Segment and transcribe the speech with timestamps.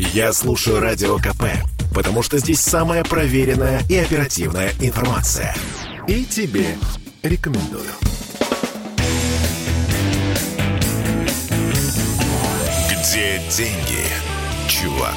[0.00, 1.42] Я слушаю Радио КП,
[1.92, 5.56] потому что здесь самая проверенная и оперативная информация.
[6.06, 6.76] И тебе
[7.24, 7.82] рекомендую.
[12.88, 14.06] Где деньги,
[14.68, 15.16] чувак?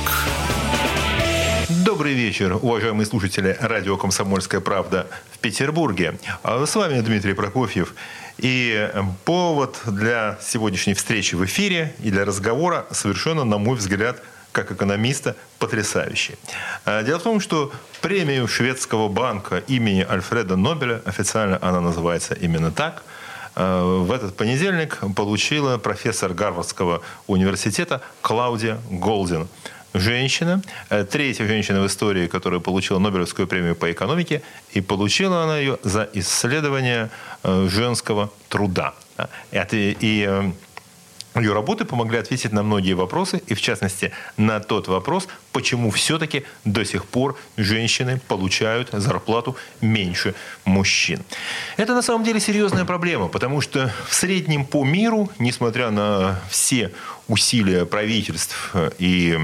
[1.85, 6.17] Добрый вечер, уважаемые слушатели радио «Комсомольская правда» в Петербурге.
[6.41, 7.93] А С вами Дмитрий Прокофьев.
[8.39, 8.89] И
[9.25, 15.35] повод для сегодняшней встречи в эфире и для разговора совершенно, на мой взгляд, как экономиста,
[15.59, 16.35] потрясающий.
[16.85, 17.71] А, Дело в том, что
[18.01, 23.03] премию шведского банка имени Альфреда Нобеля, официально она называется именно так,
[23.55, 29.47] а, в этот понедельник получила профессор Гарвардского университета Клаудия Голдин.
[29.93, 35.57] Женщина, э, третья женщина в истории, которая получила Нобелевскую премию по экономике, и получила она
[35.57, 37.09] ее за исследование
[37.43, 38.93] э, женского труда.
[39.17, 39.27] Да.
[39.51, 40.51] И и, э,
[41.35, 46.43] ее работы помогли ответить на многие вопросы, и в частности на тот вопрос, почему все-таки
[46.65, 51.23] до сих пор женщины получают зарплату меньше мужчин.
[51.77, 56.91] Это на самом деле серьезная проблема, потому что в среднем по миру, несмотря на все
[57.27, 59.37] усилия правительств и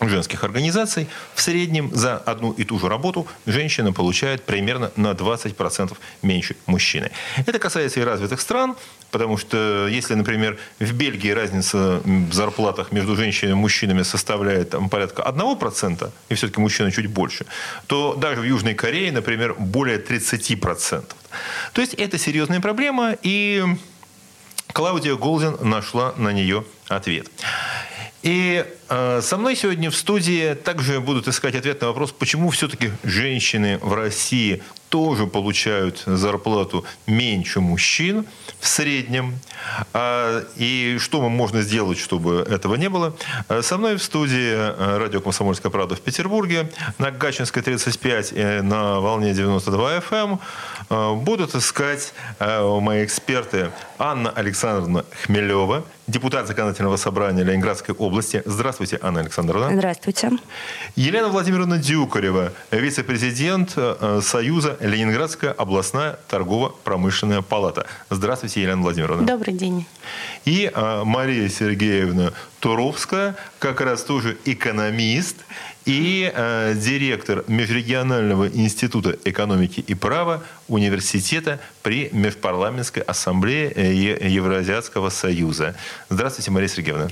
[0.00, 5.96] женских организаций, в среднем за одну и ту же работу женщина получает примерно на 20%
[6.22, 7.10] меньше мужчины.
[7.46, 8.76] Это касается и развитых стран,
[9.10, 14.88] потому что если, например, в Бельгии разница в зарплатах между женщинами и мужчинами составляет там,
[14.90, 17.46] порядка 1%, и все-таки мужчина чуть больше,
[17.86, 21.04] то даже в Южной Корее, например, более 30%.
[21.72, 23.64] То есть это серьезная проблема, и
[24.72, 27.28] Клаудия Голдин нашла на нее ответ.
[28.22, 32.90] И э, со мной сегодня в студии также будут искать ответ на вопрос, почему все-таки
[33.04, 38.24] женщины в России тоже получают зарплату меньше мужчин
[38.60, 39.38] в среднем.
[39.92, 43.16] А, и что можно сделать, чтобы этого не было.
[43.48, 48.42] Э, Со мной в студии э, радио «Комсомольская правда» в Петербурге на Гачинской 35 и
[48.62, 50.38] на волне 92 FM э,
[50.88, 58.42] будут искать э, мои эксперты Анна Александровна Хмелева, депутат Законодательного собрания Ленинградской области.
[58.44, 59.70] Здравствуйте, Анна Александровна.
[59.72, 60.30] Здравствуйте.
[60.94, 67.86] Елена Владимировна Дюкарева, вице-президент э, Союза Ленинградская областная торгово-промышленная палата.
[68.10, 69.26] Здравствуйте, Елена Владимировна.
[69.26, 69.86] Добрый день.
[70.44, 75.36] И э, Мария Сергеевна Туровская, как раз тоже экономист
[75.86, 85.10] и э, директор Межрегионального института экономики и права университета при Межпарламентской ассамблее э, Е- Евразиатского
[85.10, 85.74] союза.
[86.10, 87.08] Здравствуйте, Мария Сергеевна.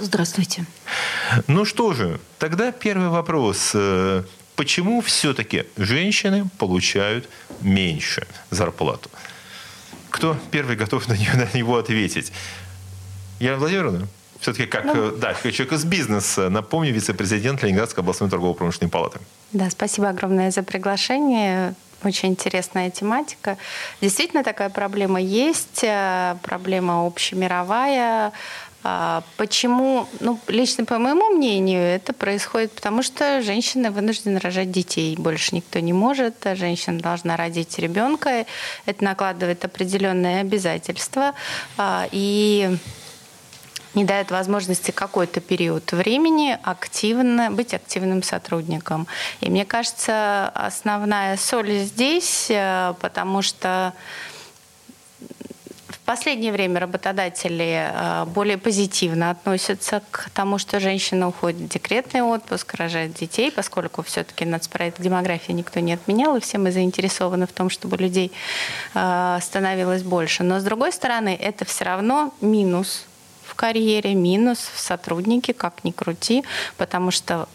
[0.00, 0.66] Здравствуйте.
[1.46, 3.70] Ну что же, тогда первый вопрос.
[3.74, 4.24] Э,
[4.54, 7.28] Почему все-таки женщины получают
[7.62, 9.10] меньше зарплату?
[10.10, 12.32] Кто первый готов на него, на него ответить?
[13.40, 14.08] Елена Владимировна?
[14.42, 19.20] Все-таки как, э, да, как человек из бизнеса, напомню, вице-президент Ленинградской областной торгово-промышленной палаты.
[19.52, 21.74] Да, спасибо огромное за приглашение.
[22.02, 23.56] Очень интересная тематика.
[24.00, 28.32] Действительно такая проблема есть, э, проблема общемировая.
[28.84, 30.08] А, Почему?
[30.18, 35.14] Ну, лично по моему мнению, это происходит потому, что женщины вынуждены рожать детей.
[35.16, 36.44] Больше никто не может.
[36.46, 38.44] а Женщина должна родить ребенка.
[38.86, 41.34] Это накладывает определенные обязательства.
[41.78, 42.76] А, И
[43.94, 49.06] не дает возможности какой-то период времени активно, быть активным сотрудником.
[49.40, 53.92] И мне кажется, основная соль здесь, э, потому что
[55.88, 62.22] в последнее время работодатели э, более позитивно относятся к тому, что женщина уходит в декретный
[62.22, 67.52] отпуск, рожает детей, поскольку все-таки нацпроект демографии никто не отменял, и все мы заинтересованы в
[67.52, 68.32] том, чтобы людей
[68.94, 70.42] э, становилось больше.
[70.42, 73.06] Но с другой стороны, это все равно минус
[73.52, 76.42] в карьере, минус в сотруднике, как ни крути,
[76.78, 77.48] потому что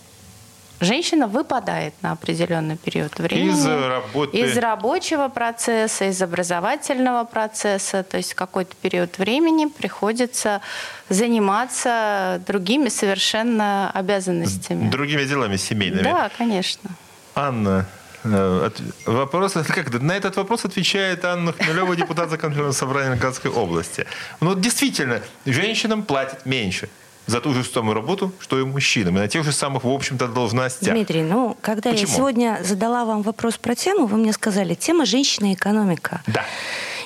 [0.80, 3.50] женщина выпадает на определенный период времени.
[3.50, 4.38] Из работы.
[4.38, 8.04] Из рабочего процесса, из образовательного процесса.
[8.04, 10.62] То есть какой-то период времени приходится
[11.10, 14.90] заниматься другими совершенно обязанностями.
[14.90, 16.04] Другими делами семейными.
[16.04, 16.92] Да, конечно.
[17.34, 17.88] Анна,
[18.24, 24.06] от- вопрос, как на этот вопрос отвечает Анна Хмелева, депутат Законодательного собрания Ленинградской области.
[24.40, 26.90] Ну, действительно, женщинам платят меньше
[27.28, 29.18] за ту же самую работу, что и мужчинам.
[29.18, 30.94] И на тех же самых, в общем-то, должностях.
[30.94, 32.10] Дмитрий, ну, когда Почему?
[32.10, 36.22] я сегодня задала вам вопрос про тему, вы мне сказали, тема «Женщина и экономика».
[36.28, 36.46] Да.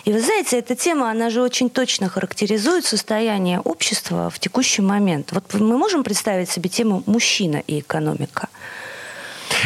[0.06, 5.31] И вы знаете, эта тема, она же очень точно характеризует состояние общества в текущий момент.
[5.31, 8.48] Вот мы можем представить себе тему «Мужчина и экономика»?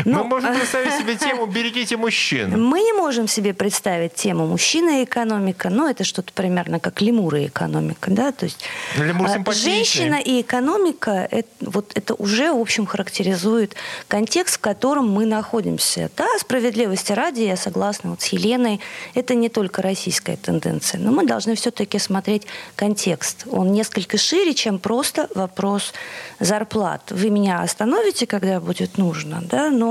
[0.04, 2.62] Мы можем представить себе тему «Берегите мужчин».
[2.62, 7.44] Мы не можем себе представить тему «Мужчина и экономика», но это что-то примерно как лемуры
[7.44, 8.64] и экономика, да, то есть
[8.98, 13.76] Лемур а, женщина и экономика, это, вот это уже, в общем, характеризует
[14.08, 16.10] контекст, в котором мы находимся.
[16.18, 18.82] Да, справедливости ради, я согласна вот с Еленой,
[19.14, 23.46] это не только российская тенденция, но мы должны все-таки смотреть контекст.
[23.52, 25.94] Он несколько шире, чем просто вопрос
[26.40, 27.12] зарплат.
[27.12, 29.85] Вы меня остановите, когда будет нужно, да, но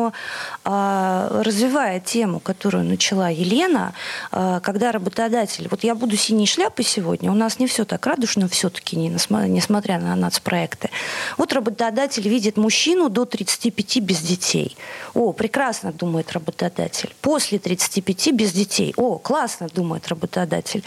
[0.64, 3.92] а, развивая тему, которую начала Елена,
[4.32, 8.48] а, когда работодатель, вот я буду синей шляпой сегодня, у нас не все так радужно
[8.48, 10.90] все-таки, не, несмотря на нацпроекты.
[11.36, 14.76] Вот работодатель видит мужчину до 35 без детей.
[15.14, 17.14] О, прекрасно, думает работодатель.
[17.20, 18.94] После 35 без детей.
[18.96, 20.82] О, классно, думает работодатель.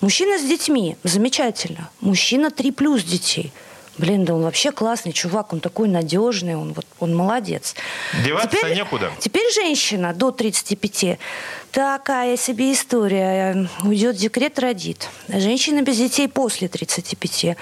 [0.00, 1.88] Мужчина с детьми, замечательно.
[2.00, 3.52] Мужчина 3 плюс детей–
[3.98, 7.74] блин, да он вообще классный чувак, он такой надежный, он вот он молодец.
[8.24, 9.10] Деваться теперь, некуда.
[9.18, 11.18] Теперь женщина до 35
[11.74, 13.68] такая себе история.
[13.82, 15.08] Уйдет декрет, родит.
[15.28, 17.56] Женщина без детей после 35.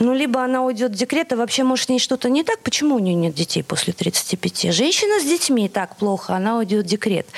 [0.00, 2.58] Ну, либо она уйдет в декрет, а вообще, может, с ней что-то не так.
[2.60, 4.74] Почему у нее нет детей после 35?
[4.74, 7.28] Женщина с детьми так плохо, она уйдет в декрет.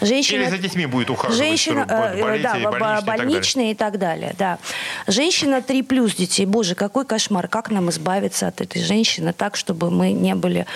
[0.00, 0.42] Женщина...
[0.42, 1.38] Или за детьми будет ухаживать.
[1.38, 4.34] Женщина, э, да, больничные и так далее.
[4.38, 4.58] Да.
[5.06, 6.46] Женщина 3 плюс детей.
[6.46, 7.48] Боже, какой кошмар.
[7.48, 10.66] Как нам избавиться от этой женщины так, чтобы мы не были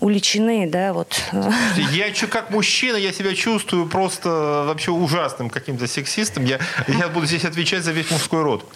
[0.00, 1.22] уличены, да, вот.
[1.92, 6.44] Я как мужчина, я себя чувствую просто вообще ужасным каким-то сексистом.
[6.44, 6.58] Я,
[6.88, 8.68] я буду здесь отвечать за весь мужской род.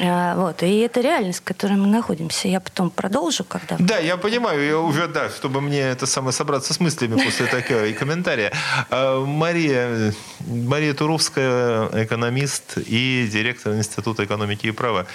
[0.00, 2.48] А, вот, и это реальность, в которой мы находимся.
[2.48, 3.76] Я потом продолжу, когда...
[3.78, 7.86] Да, я понимаю, я уже, да, чтобы мне это самое собраться с мыслями после такого
[7.86, 8.52] и комментария.
[8.90, 15.06] А, Мария, Мария Туровская, экономист и директор Института экономики и права.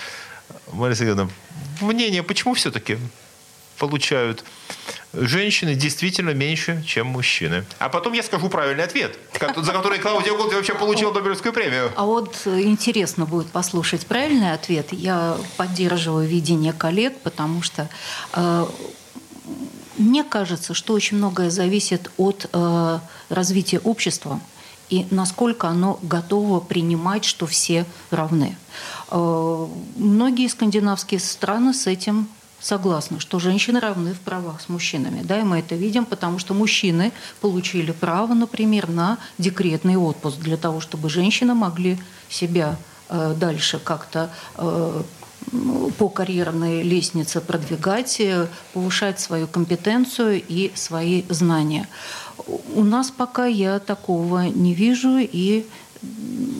[0.71, 1.29] Мария Сергеевна,
[1.81, 2.97] мнение, почему все-таки
[3.77, 4.43] получают
[5.13, 7.65] женщины действительно меньше, чем мужчины.
[7.79, 11.91] А потом я скажу правильный ответ, за который Клаудия Голди вообще получила Нобелевскую премию.
[11.95, 14.87] А вот интересно будет послушать правильный ответ.
[14.91, 17.89] Я поддерживаю видение коллег, потому что
[18.33, 18.65] э,
[19.97, 22.99] мне кажется, что очень многое зависит от э,
[23.29, 24.41] развития общества
[24.89, 28.55] и насколько оно готово принимать, что все равны.
[29.09, 32.27] Э, многие скандинавские страны с этим
[32.63, 35.21] согласна, что женщины равны в правах с мужчинами.
[35.23, 37.11] Да, и мы это видим, потому что мужчины
[37.41, 41.99] получили право, например, на декретный отпуск для того, чтобы женщины могли
[42.29, 42.77] себя
[43.09, 45.03] э, дальше как-то э,
[45.97, 51.87] по карьерной лестнице продвигать, э, повышать свою компетенцию и свои знания.
[52.75, 55.65] У нас пока я такого не вижу, и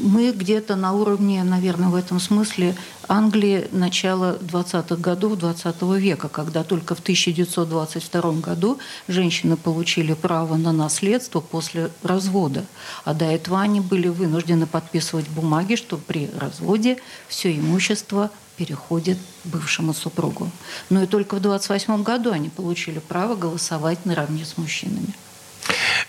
[0.04, 2.76] мы где-то на уровне, наверное, в этом смысле
[3.08, 10.58] Англии начала 20-х годов 20 -го века, когда только в 1922 году женщины получили право
[10.58, 12.66] на наследство после развода.
[13.06, 16.98] А до этого они были вынуждены подписывать бумаги, что при разводе
[17.28, 20.50] все имущество переходит бывшему супругу.
[20.90, 25.14] Но и только в 28 году они получили право голосовать наравне с мужчинами.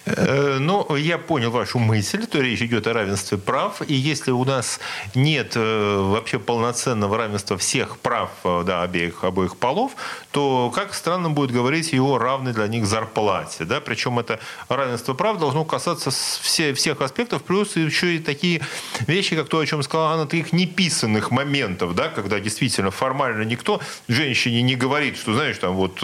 [0.06, 4.44] Э, ну, я понял вашу мысль, то речь идет о равенстве прав, и если у
[4.44, 4.80] нас
[5.14, 9.92] нет э, вообще полноценного равенства всех прав э, да, обеих, обоих полов,
[10.30, 13.64] то как странно будет говорить о равной для них зарплате.
[13.64, 13.80] Да?
[13.80, 18.60] Причем это равенство прав должно касаться все, всех аспектов, плюс еще и такие
[19.06, 23.80] вещи, как то, о чем сказала Анна, таких неписанных моментов, да, когда действительно формально никто
[24.08, 26.00] женщине не говорит, что, знаешь, там вот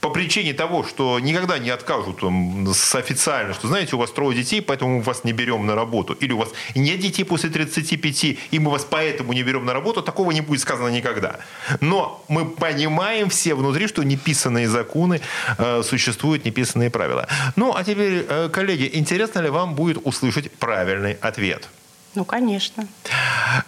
[0.00, 4.10] по причине того, что никогда не откажут там, с официальным официально, что, знаете, у вас
[4.10, 6.14] трое детей, поэтому мы вас не берем на работу.
[6.14, 10.02] Или у вас нет детей после 35, и мы вас поэтому не берем на работу.
[10.02, 11.38] Такого не будет сказано никогда.
[11.80, 15.20] Но мы понимаем все внутри, что неписанные законы
[15.58, 17.26] э, существуют, неписанные правила.
[17.56, 21.68] Ну, а теперь, э, коллеги, интересно ли вам будет услышать правильный ответ?
[22.14, 22.86] Ну, конечно.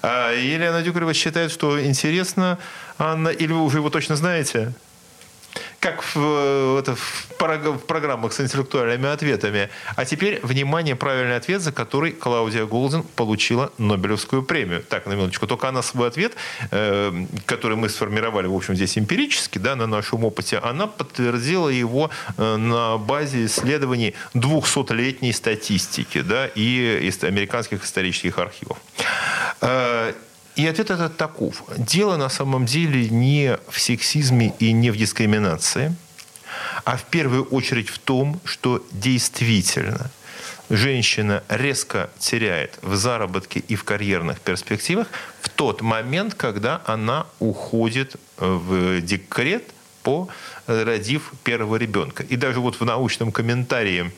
[0.03, 2.59] А, Елена Дюкарева считает, что интересно,
[2.99, 4.73] Анна, или вы уже его точно знаете?
[5.81, 9.69] Как в, э, это, в, в программах с интеллектуальными ответами.
[9.95, 14.83] А теперь, внимание, правильный ответ, за который Клаудия Голден получила Нобелевскую премию.
[14.83, 15.47] Так, на минуточку.
[15.47, 16.35] Только она свой ответ,
[16.71, 22.11] э, который мы сформировали, в общем, здесь эмпирически, да, на нашем опыте, она подтвердила его
[22.37, 28.79] э, на базе исследований 200-летней статистики да, и американских исторических архивов.
[29.61, 30.13] Э,
[30.57, 31.63] и ответ этот таков.
[31.77, 35.95] Дело на самом деле не в сексизме и не в дискриминации,
[36.85, 40.11] а в первую очередь в том, что действительно
[40.71, 45.09] женщина резко теряет в заработке и в карьерных перспективах
[45.41, 49.65] в тот момент, когда она уходит в декрет
[50.03, 50.29] по
[50.67, 52.23] родив первого ребенка.
[52.23, 54.11] И даже вот в научном комментарии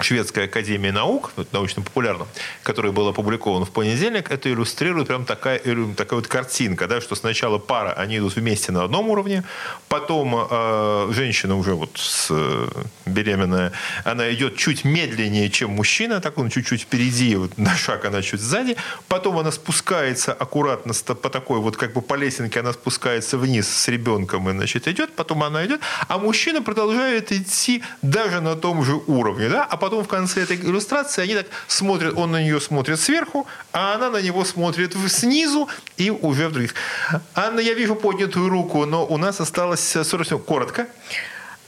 [0.00, 2.26] Шведская академия наук, научно-популярном,
[2.62, 7.58] который был опубликован в понедельник, это иллюстрирует прям такая, такая вот картинка, да, что сначала
[7.58, 9.44] пара, они идут вместе на одном уровне,
[9.88, 12.68] потом э, женщина уже вот с, э,
[13.06, 13.72] беременная,
[14.04, 18.40] она идет чуть медленнее, чем мужчина, так он чуть-чуть впереди, вот на шаг она чуть
[18.40, 18.76] сзади,
[19.08, 23.88] потом она спускается аккуратно по такой вот как бы по лесенке, она спускается вниз с
[23.88, 28.94] ребенком и, значит, идет, потом она идет, а мужчина продолжает идти даже на том же
[29.06, 32.98] уровне, да, а потом в конце этой иллюстрации они так смотрят, он на нее смотрит
[32.98, 36.74] сверху, а она на него смотрит снизу и уже в других.
[37.34, 40.44] Анна, я вижу поднятую руку, но у нас осталось 40 секунд.
[40.46, 40.86] Коротко.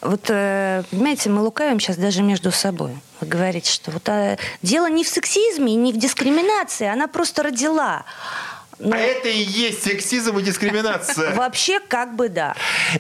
[0.00, 2.96] Вот, э, понимаете, мы лукавим сейчас даже между собой.
[3.20, 8.04] Вы говорите, что вот а, дело не в сексизме, не в дискриминации, она просто родила.
[8.78, 8.96] Но...
[8.96, 11.34] А это и есть сексизм и дискриминация.
[11.36, 12.54] Вообще, как бы да.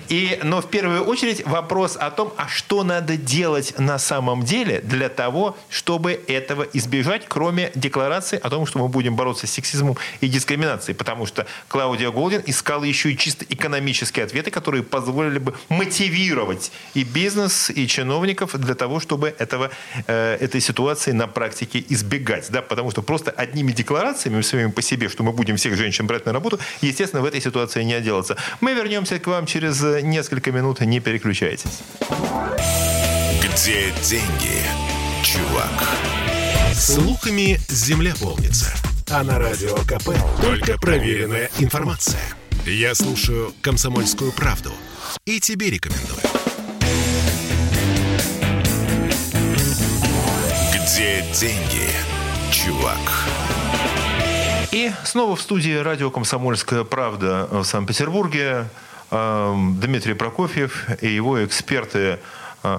[0.08, 4.80] И, но в первую очередь вопрос о том, а что надо делать на самом деле
[4.80, 9.96] для того, чтобы этого избежать, кроме декларации о том, что мы будем бороться с сексизмом
[10.20, 10.96] и дискриминацией.
[10.96, 17.04] Потому что Клаудия Голдин искала еще и чисто экономические ответы, которые позволили бы мотивировать и
[17.04, 19.70] бизнес, и чиновников для того, чтобы этого,
[20.06, 22.50] э, этой ситуации на практике избегать.
[22.50, 22.62] Да?
[22.62, 26.32] Потому что просто одними декларациями своими по себе, что мы будем всех женщин брать на
[26.32, 28.36] работу, естественно, в этой ситуации не отделаться.
[28.60, 30.80] Мы вернемся к вам через несколько минут.
[30.80, 31.80] Не переключайтесь.
[33.42, 34.60] Где деньги,
[35.22, 35.88] чувак?
[36.74, 38.74] Слухами земля полнится.
[39.10, 40.10] А на радио КП
[40.42, 42.20] только проверенная информация.
[42.66, 44.72] Я слушаю «Комсомольскую правду»
[45.24, 46.20] и тебе рекомендую.
[50.74, 51.88] Где деньги,
[52.52, 52.98] чувак?
[54.74, 58.66] И снова в студии радио «Комсомольская правда» в Санкт-Петербурге
[59.12, 62.18] эм, Дмитрий Прокофьев и его эксперты
[62.64, 62.78] э,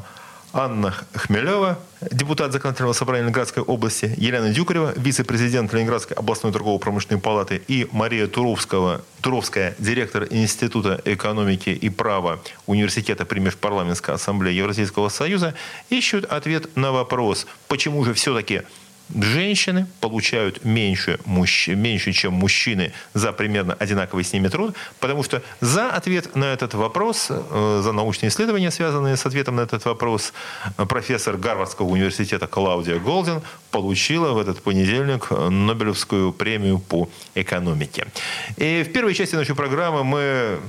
[0.51, 1.79] Анна Хмелева,
[2.11, 9.01] депутат Законодательного собрания Ленинградской области, Елена Дюкарева, вице-президент Ленинградской областной торгово-промышленной палаты и Мария Туровского,
[9.21, 15.53] Туровская, директор Института экономики и права Университета при Межпарламентской ассамблее Евразийского союза,
[15.89, 18.63] ищут ответ на вопрос, почему же все-таки
[19.13, 25.89] женщины получают меньше, меньше, чем мужчины за примерно одинаковый с ними труд, потому что за
[25.89, 30.33] ответ на этот вопрос, э, за научные исследования, связанные с ответом на этот вопрос,
[30.89, 38.07] профессор Гарвардского университета Клаудия Голдин получила в этот понедельник Нобелевскую премию по экономике.
[38.57, 40.59] И в первой части нашей программы мы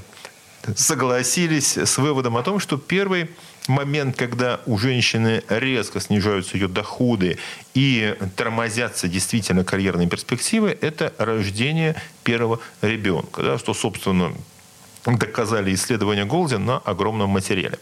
[0.74, 3.30] согласились с выводом о том, что первый
[3.68, 7.38] момент, когда у женщины резко снижаются ее доходы
[7.74, 13.42] и тормозятся действительно карьерные перспективы, это рождение первого ребенка.
[13.42, 14.32] Да, что, собственно,
[15.04, 17.78] доказали исследования Голдин на огромном материале.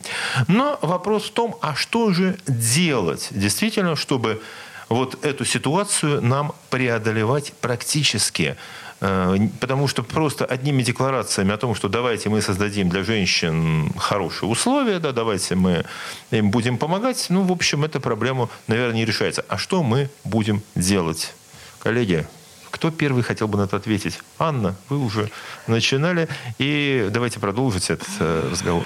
[0.49, 4.43] Но вопрос в том, а что же делать действительно, чтобы
[4.89, 8.57] вот эту ситуацию нам преодолевать практически?
[9.01, 14.49] Э, потому что просто одними декларациями о том, что давайте мы создадим для женщин хорошие
[14.49, 15.85] условия, да, давайте мы
[16.31, 19.45] им будем помогать, ну, в общем, эта проблема, наверное, не решается.
[19.49, 21.35] А что мы будем делать?
[21.81, 22.27] Коллеги,
[22.75, 24.19] кто первый хотел бы на это ответить?
[24.37, 25.31] Анна, вы уже
[25.69, 26.29] начинали.
[26.59, 28.85] И давайте продолжить этот э, разговор.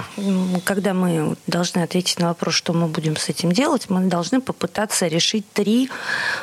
[0.65, 5.07] Когда мы должны ответить на вопрос, что мы будем с этим делать, мы должны попытаться
[5.07, 5.89] решить три,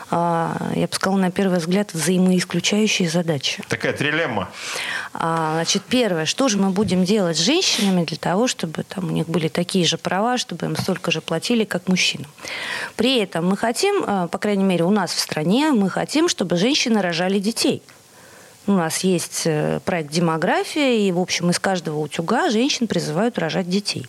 [0.09, 3.61] а, я бы сказала, на первый взгляд, взаимоисключающие задачи.
[3.67, 4.49] Такая трилемма.
[5.13, 9.11] А, значит, первое, что же мы будем делать с женщинами для того, чтобы там, у
[9.11, 12.29] них были такие же права, чтобы им столько же платили, как мужчинам.
[12.95, 16.57] При этом мы хотим, а, по крайней мере, у нас в стране, мы хотим, чтобы
[16.57, 17.82] женщины рожали детей.
[18.67, 23.69] У нас есть э, проект «Демография», и, в общем, из каждого утюга женщин призывают рожать
[23.69, 24.07] детей.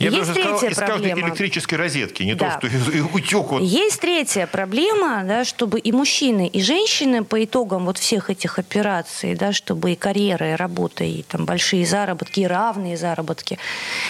[0.00, 0.86] Я есть третья сказал, из проблема.
[0.86, 2.58] каждой электрической розетки, не да.
[2.58, 2.76] то, что
[3.14, 3.52] утюг.
[3.52, 3.62] Вот.
[3.62, 9.36] Есть третья проблема, да, чтобы и мужчины, и женщины по итогам вот всех этих операций,
[9.36, 13.58] да, чтобы и карьера, и работа, и там большие заработки, и равные заработки,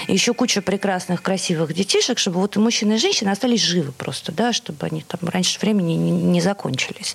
[0.07, 4.33] и еще куча прекрасных, красивых детишек, чтобы вот и мужчины, и женщины остались живы просто,
[4.33, 7.15] да, чтобы они там раньше времени не, не закончились.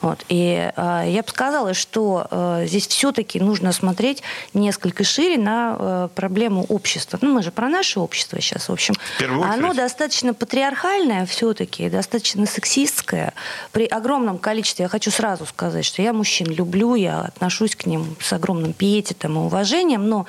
[0.00, 0.24] Вот.
[0.28, 4.22] И э, я бы сказала, что что э, здесь все-таки нужно смотреть
[4.52, 7.18] несколько шире на э, проблему общества.
[7.22, 13.32] Ну, мы же про наше общество сейчас, в общем, оно достаточно патриархальное все-таки, достаточно сексистское.
[13.72, 18.14] При огромном количестве, я хочу сразу сказать, что я мужчин люблю, я отношусь к ним
[18.20, 20.26] с огромным пиететом и уважением, но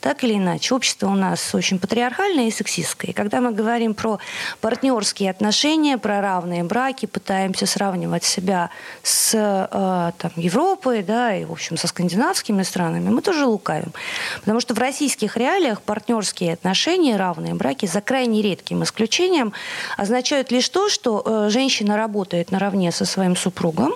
[0.00, 3.10] так или иначе, общество у нас очень патриархальное и сексистское.
[3.10, 4.20] И когда мы говорим про
[4.60, 8.70] партнерские отношения, про равные браки, пытаемся сравнивать себя
[9.02, 13.92] с э, там, Европой, да, и, в общем, со скандинавскими странами, мы тоже лукавим.
[14.40, 19.54] Потому что в российских реалиях партнерские отношения, равные браки, за крайне редким исключением,
[19.96, 23.94] означают лишь то, что э, женщина работает наравне со своим супругом,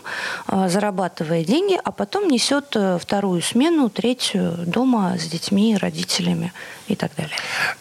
[0.49, 6.52] э, зарабатывая деньги, а потом несет э, вторую смену, третью дома с детьми, родителями
[6.93, 7.37] и так далее.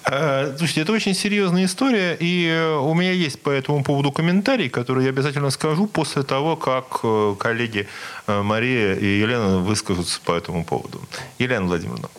[0.06, 4.70] А, слушайте, это очень серьезная история, и э, у меня есть по этому поводу комментарий,
[4.70, 7.88] который я обязательно скажу после того, как э, коллеги
[8.28, 11.02] э, Мария и Елена выскажутся по этому поводу.
[11.40, 12.10] Елена Владимировна.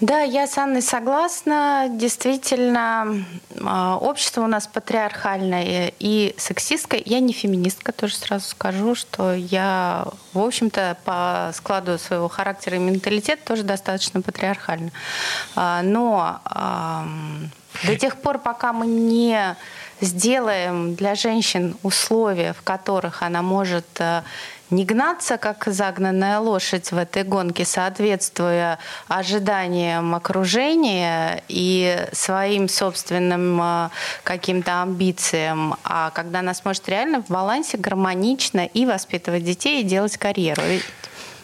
[0.00, 1.88] Да, я с Анной согласна.
[1.90, 3.22] Действительно,
[3.62, 7.02] а, общество у нас патриархальное и сексистское.
[7.04, 12.80] Я не феминистка, тоже сразу скажу, что я, в общем-то, по складу своего характера и
[12.80, 14.90] менталитета тоже достаточно патриархальна.
[15.54, 16.40] А, но
[17.84, 19.54] до тех пор, пока мы не
[20.00, 24.22] сделаем для женщин условия, в которых она может э,
[24.70, 33.88] не гнаться, как загнанная лошадь в этой гонке, соответствуя ожиданиям окружения и своим собственным э,
[34.22, 40.16] каким-то амбициям, а когда она сможет реально в балансе гармонично и воспитывать детей, и делать
[40.16, 40.62] карьеру.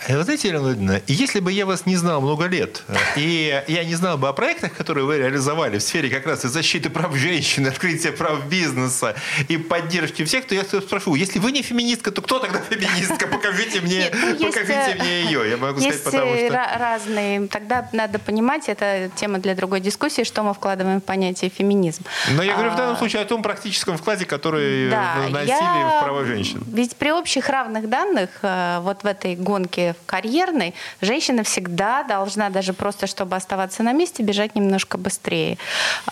[0.09, 3.63] Э, вы знаете, Елена Владимировна, если бы я вас не знал много лет, э, и
[3.67, 6.91] я не знал бы о проектах, которые вы реализовали в сфере как раз и защиты
[6.91, 9.17] прав женщин, открытия прав бизнеса
[9.49, 13.27] и поддержки всех, то я спрошу, если вы не феминистка, то кто тогда феминистка?
[13.37, 15.51] Покажите мне, Нет, ну, покажите есть, мне ее.
[15.51, 16.79] Я могу есть сказать, потому что...
[16.79, 17.49] разные.
[17.49, 22.05] Тогда надо понимать, это тема для другой дискуссии, что мы вкладываем в понятие феминизм.
[22.31, 25.99] Но я говорю в данном а, случае о том практическом вкладе, который да, вносили я...
[26.01, 26.63] в права женщин.
[26.67, 32.73] Ведь при общих равных данных э, вот в этой гонке карьерной, женщина всегда должна, даже
[32.73, 35.59] просто чтобы оставаться на месте, бежать немножко быстрее.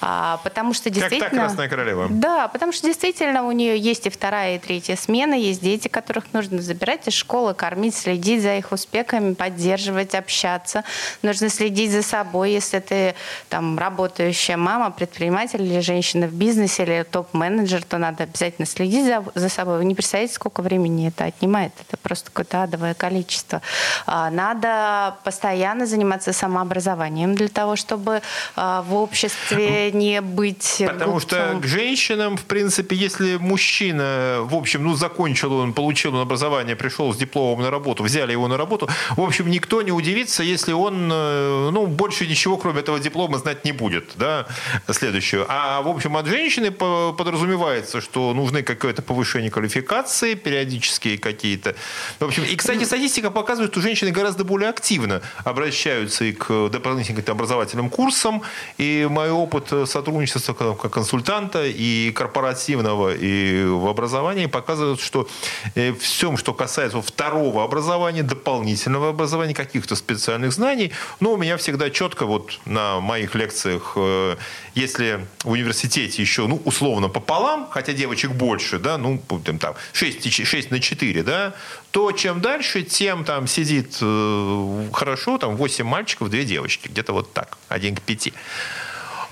[0.01, 1.31] А, потому что действительно...
[1.31, 2.09] Как та Красная Королева.
[2.11, 6.33] Да, потому что действительно у нее есть и вторая, и третья смена, есть дети, которых
[6.33, 10.85] нужно забирать из школы, кормить, следить за их успехами, поддерживать, общаться.
[11.23, 13.15] Нужно следить за собой, если ты
[13.49, 19.25] там работающая мама, предприниматель или женщина в бизнесе, или топ-менеджер, то надо обязательно следить за,
[19.35, 19.79] за собой.
[19.79, 21.73] Вы не представляете, сколько времени это отнимает.
[21.87, 23.63] Это просто какое-то адовое количество.
[24.07, 28.23] А, надо постоянно заниматься самообразованием для того, чтобы
[28.57, 31.41] а, в обществе не быть Потому губцом.
[31.41, 36.77] что к женщинам, в принципе, если мужчина, в общем, ну, закончил он, получил он образование,
[36.77, 40.73] пришел с дипломом на работу, взяли его на работу, в общем, никто не удивится, если
[40.73, 44.47] он, э, ну, больше ничего, кроме этого диплома, знать не будет, да,
[44.91, 45.47] следующую.
[45.49, 51.75] А, в общем, от женщины подразумевается, что нужны какое-то повышение квалификации, периодические какие-то.
[52.21, 57.25] В общем, и, кстати, статистика показывает, что женщины гораздо более активно обращаются и к дополнительным
[57.27, 58.43] образовательным курсам.
[58.79, 65.29] И мой опыт сотрудничества как консультанта и корпоративного, и в образовании показывает, что
[65.75, 71.91] э, всем, что касается второго образования, дополнительного образования, каких-то специальных знаний, но у меня всегда
[71.91, 74.37] четко вот на моих лекциях, э,
[74.75, 79.23] если в университете еще, ну, условно пополам, хотя девочек больше, да, ну,
[79.61, 81.55] там 6, 6 на 4, да,
[81.95, 87.33] то чем дальше, тем там сидит э, хорошо, там 8 мальчиков, 2 девочки, где-то вот
[87.33, 88.33] так, один к пяти.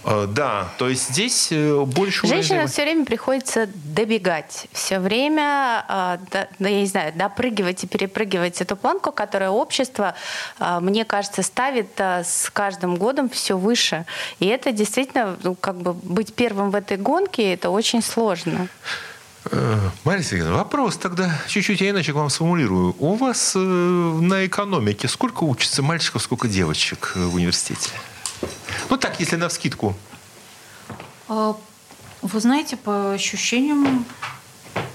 [0.05, 2.25] Э, да, то есть здесь э, больше...
[2.25, 4.69] Женщинам все время приходится добегать.
[4.71, 5.85] Все время,
[6.33, 10.15] э, я не знаю, допрыгивать и перепрыгивать эту планку, которую общество,
[10.61, 14.07] мне кажется, ставит с каждым годом все выше.
[14.39, 18.69] И это действительно, ну, как бы быть первым в этой гонке, это очень сложно.
[19.51, 22.95] Э, Мария Сергеевна, вопрос тогда чуть-чуть я иначе к вам сформулирую.
[22.99, 27.91] У вас э, на экономике сколько учится мальчиков, сколько девочек э, в университете?
[28.89, 29.97] Ну так, если на вскидку.
[31.29, 31.57] А,
[32.21, 34.05] вы знаете, по ощущениям,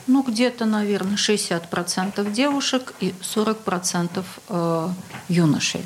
[0.06, 4.94] ну где-то, наверное, 60% девушек и 40%
[5.28, 5.84] юношей.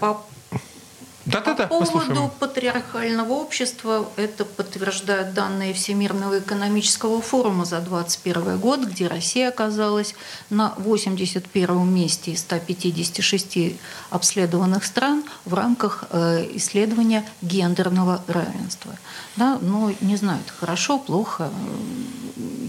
[0.00, 0.22] По
[1.32, 9.06] да, По поводу патриархального общества, это подтверждают данные Всемирного экономического форума за 2021 год, где
[9.06, 10.14] Россия оказалась
[10.50, 13.76] на 81 месте из 156
[14.10, 18.92] обследованных стран в рамках э, исследования гендерного равенства.
[19.36, 21.50] Да, но не знаю, это хорошо, плохо.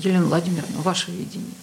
[0.01, 1.53] Елена Владимировна, ваше видение.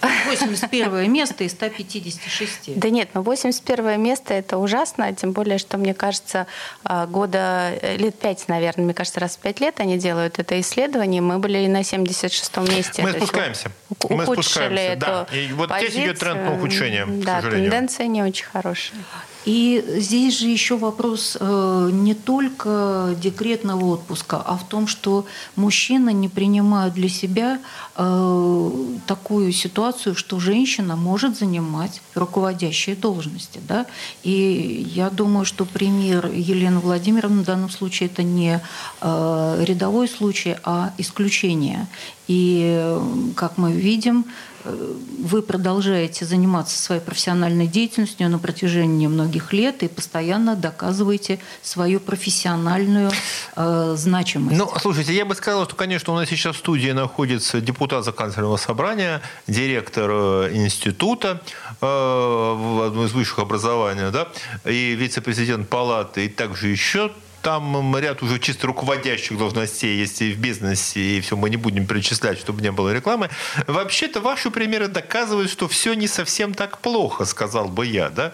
[0.00, 2.78] 81 место из 156.
[2.78, 6.46] Да нет, но 81 место это ужасно, тем более, что, мне кажется,
[6.84, 10.60] а, года, э, лет пять, наверное, мне кажется, раз в пять лет они делают это
[10.60, 13.02] исследование, мы были на 76-м месте.
[13.02, 13.70] Мы спускаемся.
[14.08, 15.26] Мы спускаемся, да.
[15.32, 19.00] И вот здесь идет тренд на ухудшение, Да, тенденция не очень хорошая.
[19.48, 25.24] И здесь же еще вопрос э, не только декретного отпуска, а в том, что
[25.56, 27.58] мужчины не принимают для себя
[27.96, 28.70] э,
[29.06, 33.58] такую ситуацию, что женщина может занимать руководящие должности.
[33.66, 33.86] Да?
[34.22, 38.60] И я думаю, что пример Елены Владимировны в данном случае это не
[39.00, 41.86] э, рядовой случай, а исключение.
[42.26, 42.98] И,
[43.34, 44.26] как мы видим,
[44.64, 53.10] вы продолжаете заниматься своей профессиональной деятельностью на протяжении многих лет и постоянно доказываете свою профессиональную
[53.56, 54.56] э, значимость.
[54.56, 58.56] Ну, слушайте, я бы сказал, что, конечно, у нас сейчас в студии находится депутат законодательного
[58.56, 61.42] собрания, директор э, института
[61.80, 64.28] э, в одном из высших образований, да,
[64.64, 70.38] и вице-президент палаты, и также еще там ряд уже чисто руководящих должностей есть и в
[70.38, 73.30] бизнесе, и все, мы не будем перечислять, чтобы не было рекламы.
[73.66, 78.32] Вообще-то ваши примеры доказывают, что все не совсем так плохо, сказал бы я, да?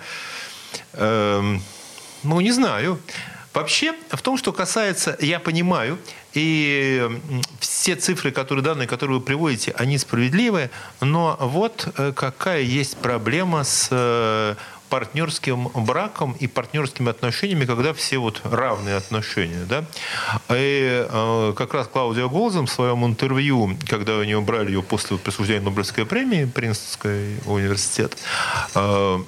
[0.94, 1.62] Эм,
[2.22, 2.98] ну, не знаю.
[3.52, 5.96] Вообще, в том, что касается, я понимаю,
[6.32, 7.08] и
[7.60, 13.62] все цифры, которые данные, которые вы приводите, они справедливые, но вот э, какая есть проблема
[13.62, 14.56] с э,
[14.94, 19.64] партнерским браком и партнерскими отношениями, когда все вот равные отношения.
[19.68, 19.84] Да?
[20.50, 25.18] И э, как раз Клаудия Голзен в своем интервью, когда у нее брали ее после
[25.18, 28.16] присуждения Нобелевской премии Принстонский университет,
[28.76, 29.18] э,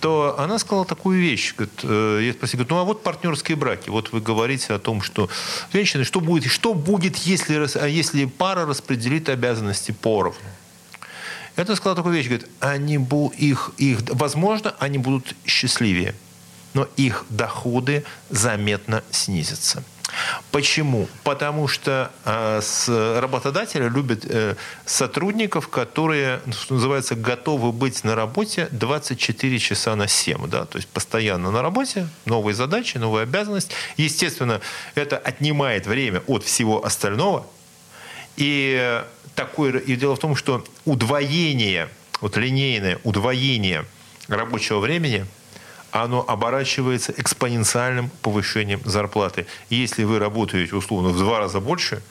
[0.00, 1.54] то она сказала такую вещь.
[1.54, 3.88] Говорит, э, я спросил, говорит, ну а вот партнерские браки.
[3.88, 5.30] Вот вы говорите о том, что
[5.72, 10.50] женщины, что будет, что будет если, если пара распределит обязанности поровну?
[11.56, 12.98] Это сказал такую вещь, говорит, они,
[13.38, 16.14] их, их, возможно, они будут счастливее,
[16.72, 19.84] но их доходы заметно снизятся.
[20.50, 21.08] Почему?
[21.22, 22.88] Потому что э, с
[23.20, 30.48] работодатели любят э, сотрудников, которые, что называется, готовы быть на работе 24 часа на 7.
[30.48, 30.66] Да?
[30.66, 33.74] То есть постоянно на работе, новые задачи, новые обязанности.
[33.96, 34.60] Естественно,
[34.94, 37.46] это отнимает время от всего остального.
[38.36, 39.02] И
[39.34, 39.78] такое...
[39.78, 41.88] И дело в том, что удвоение,
[42.20, 43.84] вот линейное удвоение
[44.28, 45.26] рабочего времени,
[45.90, 49.46] оно оборачивается экспоненциальным повышением зарплаты.
[49.70, 52.02] Если вы работаете, условно, в два раза больше,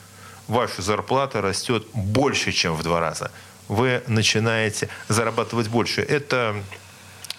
[0.48, 3.30] ваша зарплата растет больше, чем в два раза.
[3.68, 6.00] Вы начинаете зарабатывать больше.
[6.00, 6.56] Это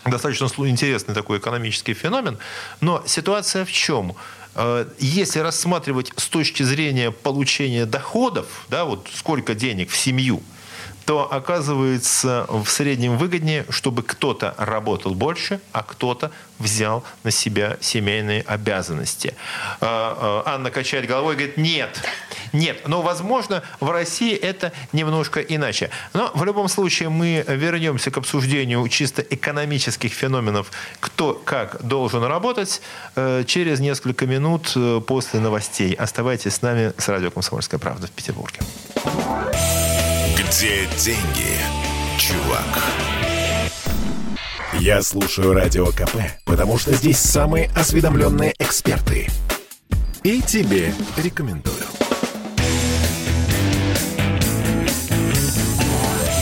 [0.06, 2.38] достаточно интересный такой экономический феномен.
[2.80, 4.15] Но ситуация в чем?
[4.56, 10.41] Э, если рассматривать с точки зрения получения доходов, да, вот сколько денег в семью,
[11.06, 18.41] то оказывается в среднем выгоднее, чтобы кто-то работал больше, а кто-то взял на себя семейные
[18.41, 19.36] обязанности.
[19.82, 22.02] Э, э, Анна качает головой и говорит, нет,
[22.54, 22.88] нет.
[22.88, 25.91] Но, возможно, в России это немножко иначе.
[26.13, 32.82] Но в любом случае мы вернемся к обсуждению чисто экономических феноменов, кто как должен работать,
[33.15, 35.94] э, через несколько минут э, после новостей.
[35.94, 38.60] Оставайтесь с нами с радио «Комсомольская правда» в Петербурге.
[40.47, 41.58] Где деньги,
[42.19, 42.84] чувак?
[44.79, 49.27] Я слушаю Радио КП, потому что здесь самые осведомленные эксперты.
[50.23, 51.75] И тебе рекомендую.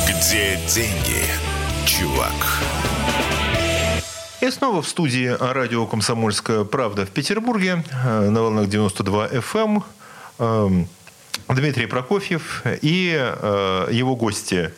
[0.10, 1.24] Где деньги,
[1.86, 2.34] чувак?
[4.42, 9.84] И снова в студии радио «Комсомольская правда» в Петербурге э, на волнах 92 FM
[11.50, 14.72] Дмитрий Прокофьев и э, его гости.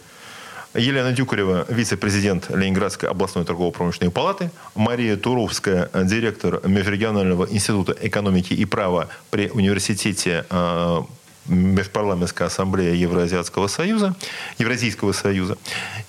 [0.74, 9.08] Елена Дюкарева, вице-президент Ленинградской областной торгово-промышленной палаты, Мария Туровская, директор Межрегионального института экономики и права
[9.32, 11.02] при университете э,
[11.48, 14.16] Межпарламентская ассамблея Евроазиатского союза,
[14.58, 15.58] Евразийского союза,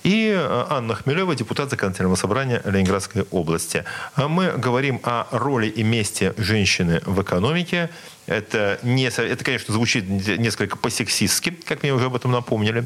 [0.03, 3.83] и э, Анна Хмелева, депутат Законодательного собрания Ленинградской области.
[4.15, 7.89] А мы говорим о роли и месте женщины в экономике.
[8.25, 12.85] Это, не, это конечно, звучит несколько по-сексистски, как мне уже об этом напомнили,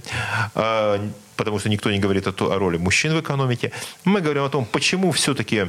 [0.53, 3.71] а, потому что никто не говорит о, о роли мужчин в экономике.
[4.03, 5.67] Мы говорим о том, почему все-таки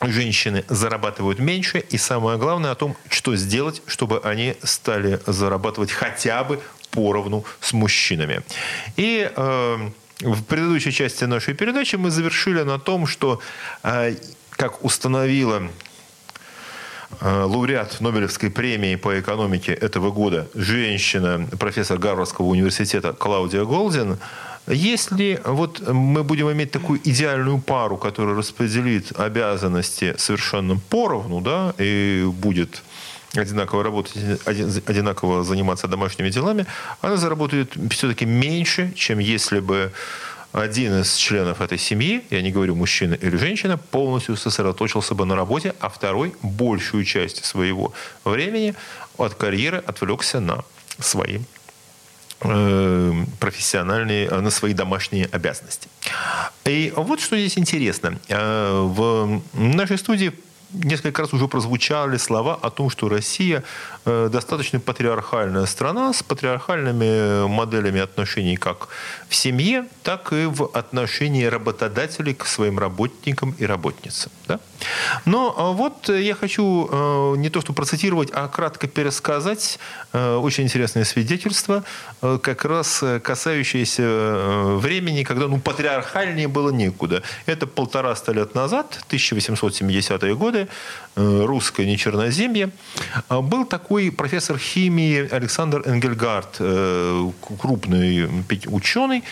[0.00, 6.44] женщины зарабатывают меньше, и самое главное о том, что сделать, чтобы они стали зарабатывать хотя
[6.44, 8.42] бы поровну с мужчинами.
[8.96, 13.40] И э, в предыдущей части нашей передачи мы завершили на том, что,
[13.82, 14.14] э,
[14.50, 15.62] как установила
[17.20, 24.18] э, лауреат Нобелевской премии по экономике этого года, женщина, профессор Гарвардского университета Клаудия Голдин,
[24.66, 32.24] Если вот мы будем иметь такую идеальную пару, которая распределит обязанности совершенно поровну, да, и
[32.26, 32.82] будет
[33.34, 36.66] одинаково работать, одинаково заниматься домашними делами,
[37.00, 39.92] она заработает все-таки меньше, чем если бы
[40.52, 45.36] один из членов этой семьи, я не говорю мужчина или женщина, полностью сосредоточился бы на
[45.36, 47.92] работе, а второй большую часть своего
[48.24, 48.74] времени
[49.18, 50.64] от карьеры отвлекся на
[50.98, 51.40] свои
[52.38, 55.88] профессиональные, на свои домашние обязанности.
[56.64, 58.18] И вот что здесь интересно.
[58.28, 60.32] Э, в нашей студии
[60.72, 63.62] несколько раз уже прозвучали слова о том, что Россия
[64.04, 68.88] э, достаточно патриархальная страна с патриархальными моделями отношений как
[69.28, 74.32] в семье, так и в отношении работодателей к своим работникам и работницам.
[74.48, 74.60] Да?
[75.24, 79.78] Но а, вот я хочу э, не то что процитировать, а кратко пересказать
[80.12, 81.84] э, очень интересное свидетельство,
[82.20, 87.22] как раз касающееся времени, когда ну, патриархальнее было некуда.
[87.46, 90.68] Это полтораста лет назад, 1870-е годы,
[91.18, 92.68] Э, русское нечерноземье,
[93.28, 98.28] а был такой профессор химии Александр Энгельгард, э, крупный
[98.66, 99.24] ученый,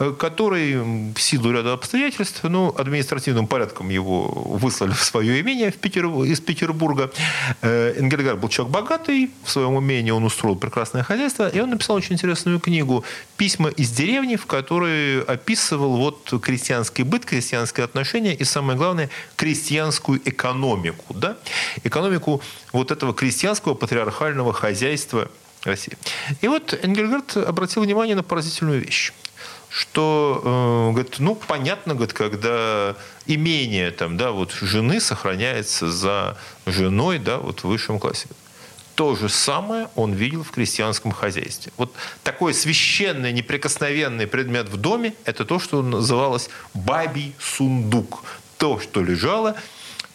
[0.00, 5.76] э, который в силу ряда обстоятельств, ну, административным порядком его выслали в свое имение в
[5.76, 6.06] Петер...
[6.24, 7.10] из Петербурга.
[7.62, 12.14] Энгельгард был человек богатый, в своем умении он устроил прекрасное хозяйство, и он написал очень
[12.14, 13.04] интересную книгу
[13.36, 20.20] «Письма из деревни», в которой описывал вот крестьянский быт, крестьянские отношения и, самое главное, крестьянскую
[20.24, 21.14] экономику.
[21.14, 21.36] Да?
[21.84, 22.42] Экономику
[22.72, 25.30] вот этого крестьянского патриархального хозяйства
[25.64, 25.96] России.
[26.40, 29.12] И вот Энгельгард обратил внимание на поразительную вещь
[29.68, 37.18] что, э, говорит, ну, понятно, говорит, когда имение там, да, вот жены сохраняется за женой,
[37.18, 38.28] да, вот в высшем классе.
[38.94, 41.72] То же самое он видел в крестьянском хозяйстве.
[41.76, 41.92] Вот
[42.24, 48.24] такой священный, неприкосновенный предмет в доме– это то, что называлось бабий сундук.
[48.56, 49.54] То, что лежало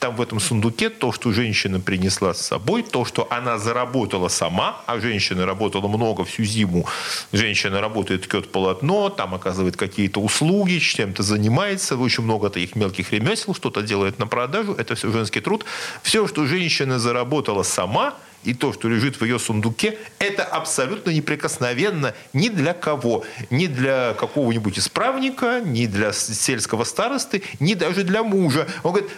[0.04, 4.82] там в этом сундуке то, что женщина принесла с собой, то, что она заработала сама,
[4.86, 6.86] а женщина работала много всю зиму.
[7.32, 13.56] Женщина работает, ткет полотно, там оказывает какие-то услуги, чем-то занимается, очень много таких мелких ремесел,
[13.56, 15.64] что-то делает на продажу, это все женский труд.
[16.02, 22.14] Все, что женщина заработала сама– и то, что лежит в ее сундуке, это абсолютно неприкосновенно
[22.34, 23.24] ни для кого.
[23.50, 28.68] Ни для какого-нибудь исправника, ни для сельского старосты, ни даже для мужа.
[28.84, 29.12] Он говорит,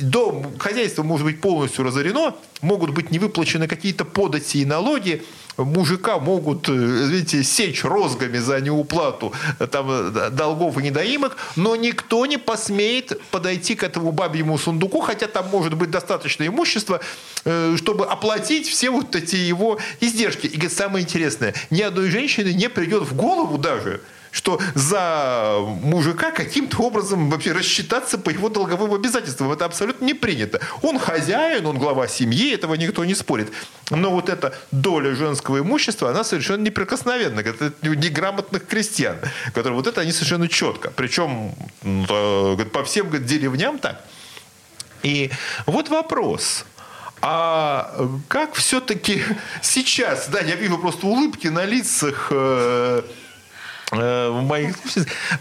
[0.00, 5.22] дом, хозяйство может быть полностью разорено, могут быть не выплачены какие-то подати и налоги,
[5.64, 11.76] мужика могут, э, видите, сечь розгами за неуплату э, там, э, долгов и недоимок, но
[11.76, 17.00] никто не посмеет подойти к этому бабьему сундуку, хотя там может быть достаточно имущества,
[17.76, 20.46] чтобы оплатить все вот эти его издержки.
[20.46, 26.30] И говорит, самое интересное, ни одной женщины не придет в голову даже, что за мужика
[26.30, 29.52] каким-то образом вообще рассчитаться по его долговым обязательствам.
[29.52, 30.60] Это абсолютно не принято.
[30.82, 33.52] Он хозяин, он глава семьи, этого никто не спорит.
[33.90, 37.40] Но вот эта доля женского имущества, она совершенно неприкосновенна.
[37.40, 39.16] Это неграмотных крестьян,
[39.52, 40.90] которые вот это они совершенно четко.
[40.90, 41.54] Причем
[42.72, 44.04] по всем деревням так.
[45.02, 45.30] И
[45.66, 46.64] вот вопрос.
[47.22, 49.22] А как все-таки
[49.62, 53.02] сейчас, да, я вижу просто улыбки на лицах Э,
[53.90, 54.76] в моих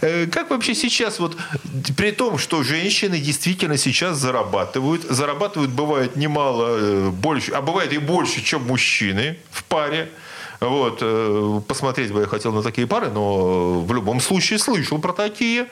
[0.02, 1.38] э, Как вообще сейчас, вот
[1.96, 8.00] при том, что женщины действительно сейчас зарабатывают, зарабатывают бывает немало э, больше, а бывает и
[8.00, 10.10] больше, чем мужчины в паре.
[10.60, 11.00] Вот,
[11.68, 15.68] посмотреть бы я хотел на такие пары, но в любом случае слышал про такие.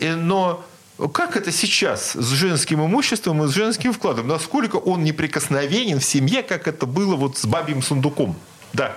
[0.00, 0.64] Но
[1.12, 4.28] как это сейчас с женским имуществом и с женским вкладом?
[4.28, 8.36] Насколько он неприкосновенен в семье, как это было вот с бабьим сундуком?
[8.72, 8.96] Да.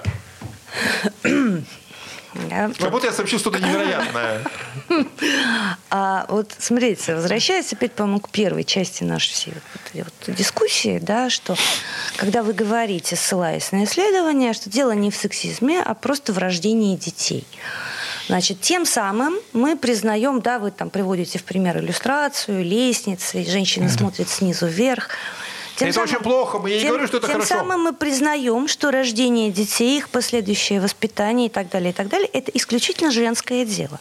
[2.33, 4.43] Да, как будто я сообщил что-то невероятное.
[5.91, 9.53] А вот смотрите, возвращаясь опять, по-моему, к первой части нашей всей
[9.93, 11.55] вот, вот дискуссии, да, что
[12.17, 16.95] когда вы говорите, ссылаясь на исследования, что дело не в сексизме, а просто в рождении
[16.95, 17.45] детей.
[18.27, 23.97] Значит, тем самым мы признаем, да, вы там приводите в пример иллюстрацию, лестницы, женщина mm-hmm.
[23.97, 25.09] смотрит снизу вверх.
[25.79, 27.49] Тем это самым, очень плохо, я тем, не говорю, что это тем хорошо.
[27.49, 32.09] Тем самым мы признаем, что рождение детей, их последующее воспитание и так далее, и так
[32.09, 33.99] далее, это исключительно женское дело.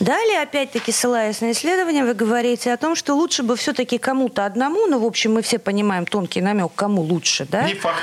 [0.00, 4.86] Далее, опять-таки, ссылаясь на исследования, вы говорите о том, что лучше бы все-таки кому-то одному,
[4.86, 7.64] ну, в общем, мы все понимаем тонкий намек, кому лучше, да?
[7.64, 7.98] Не факт.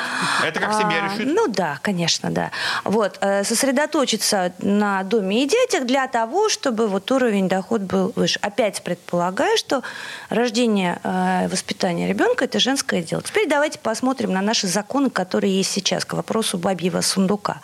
[0.46, 1.26] Это как семья А, решит.
[1.26, 2.52] Ну да, конечно, да.
[2.84, 8.38] Вот, э, сосредоточиться на доме и детях для того, чтобы вот уровень доход был выше.
[8.44, 9.82] Опять предполагаю, что
[10.30, 13.24] рождение э, воспитание ребенка– это женское дело.
[13.24, 17.60] Теперь давайте посмотрим на наши законы, которые есть сейчас, к вопросу бабьего сундука.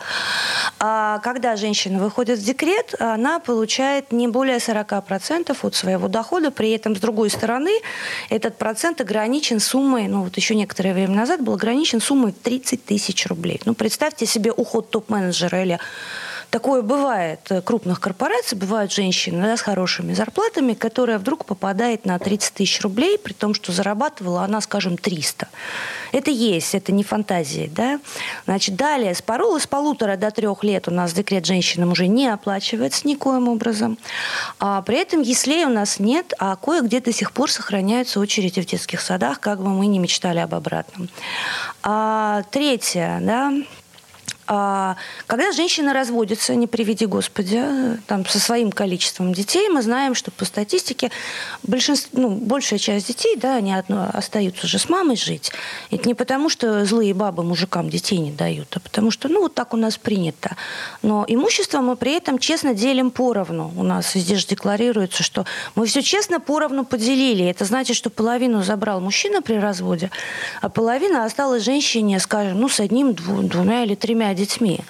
[0.80, 6.72] А, Когда женщина выходит в декрет, она получает не более 40% от своего дохода, при
[6.72, 7.72] этом, с другой стороны,
[8.30, 12.84] этот процент ограничен суммой, ну вот еще некоторое время назад был ограничен суммой в 30
[12.84, 13.60] тысяч рублей.
[13.64, 15.78] Ну, представьте себе уход топ-менеджера или
[16.50, 22.54] Такое бывает крупных корпораций, бывают женщины да, с хорошими зарплатами, которая вдруг попадает на 30
[22.54, 25.48] тысяч рублей, при том, что зарабатывала она, скажем, 300.
[26.12, 27.70] Это есть, это не фантазии.
[27.74, 28.00] Да?
[28.44, 32.28] Значит, далее, с, пору, с полутора до трех лет у нас декрет женщинам уже не
[32.28, 33.98] оплачивается никоим образом.
[34.60, 38.66] А при этом яслей у нас нет, а кое-где до сих пор сохраняются очереди в
[38.66, 41.08] детских садах, как бы мы ни мечтали об обратном.
[41.82, 43.52] А, третье, да,
[44.46, 50.30] Когда женщина разводится, не приведи Господи, а, там, со своим количеством детей, мы знаем, что
[50.30, 51.10] по статистике
[51.62, 55.50] большинство, ну, большая часть детей, да, они одно, остаются же с мамой жить.
[55.90, 59.54] Это не потому, что злые бабы мужикам детей не дают, а потому что, ну, вот
[59.54, 60.56] так у нас принято.
[61.00, 63.72] Но имущество мы при этом честно делим поровну.
[63.76, 67.46] У нас везде же декларируется, что мы все честно поровну поделили.
[67.46, 70.10] Это значит, что половину забрал мужчина при разводе,
[70.60, 74.80] а половина осталась женщине, скажем, ну, с одним, дву- двумя или тремя детьми.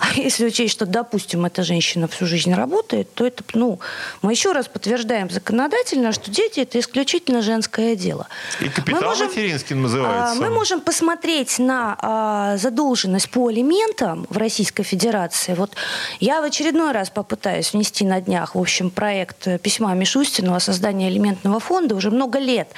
[0.00, 3.78] А если учесть, что, допустим, эта женщина всю жизнь работает, то это, ну,
[4.22, 8.26] мы еще раз подтверждаем законодательно, что дети– это исключительно женское дело.
[8.60, 10.32] И капитал Мы можем- материнский называется.
[10.32, 15.54] а, Мы можем посмотреть на а, задолженность по алиментам в Российской Федерации.
[15.54, 15.72] Вот
[16.20, 21.06] я в очередной раз попытаюсь внести на днях, в общем, проект письма Мишустину о создании
[21.08, 21.94] алиментного фонда.
[21.94, 22.68] Уже много лет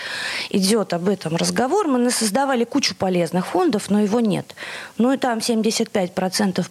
[0.50, 1.86] идет об этом разговор.
[1.88, 4.54] Мы создавали кучу полезных фондов, но его нет.
[4.98, 6.10] Ну и там 75%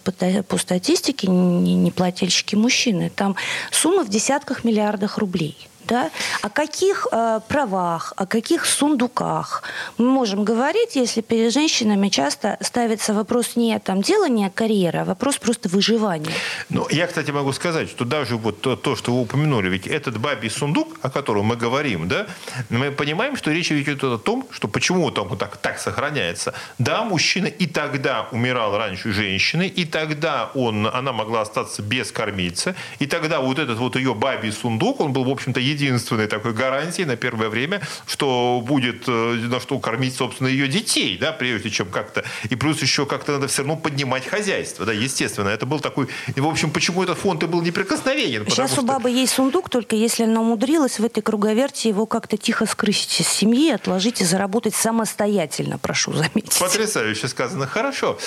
[0.00, 3.10] по, та- по статистике не- неплательщики мужчины.
[3.14, 3.36] Там
[3.70, 5.56] суммы в десятках миллиардах рублей.
[5.86, 6.10] Да?
[6.42, 9.62] О каких э, правах, о каких сундуках
[9.98, 15.38] мы можем говорить, если перед женщинами часто ставится вопрос не там, делания карьеры, а вопрос
[15.38, 16.32] просто выживания.
[16.70, 20.18] Ну, я, кстати, могу сказать, что даже вот то, то, что вы упомянули, ведь этот
[20.18, 22.26] бабий сундук, о котором мы говорим, да,
[22.68, 26.54] мы понимаем, что речь идет о том, что почему там вот так, так сохраняется.
[26.78, 32.74] Да, мужчина и тогда умирал раньше женщины, и тогда он, она могла остаться без кормильца,
[32.98, 37.06] и тогда вот этот вот ее бабий сундук, он был, в общем-то, единственной такой гарантией
[37.06, 41.86] на первое время, что будет э, на что кормить, собственно, ее детей, да, прежде чем
[41.88, 42.24] как-то.
[42.50, 45.48] И плюс еще как-то надо все равно поднимать хозяйство, да, естественно.
[45.48, 46.08] Это был такой...
[46.34, 48.44] И, в общем, почему этот фонд и был неприкосновенен?
[48.48, 52.36] Сейчас у что- бабы есть сундук, только если она умудрилась в этой круговерти его как-то
[52.36, 56.58] тихо скрысить из семьи, отложить и заработать самостоятельно, прошу заметить.
[56.58, 57.66] Потрясающе сказано.
[57.66, 58.18] Хорошо.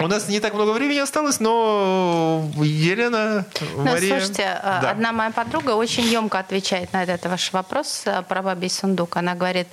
[0.00, 3.44] У нас не так много времени осталось, но Елена,
[3.76, 4.18] Ну, Мария...
[4.20, 4.90] слушайте, э, Да.
[4.92, 9.16] одна моя подруга очень емко отвечает на этот ваш вопрос э, про бабий сундук.
[9.16, 9.66] Она говорит,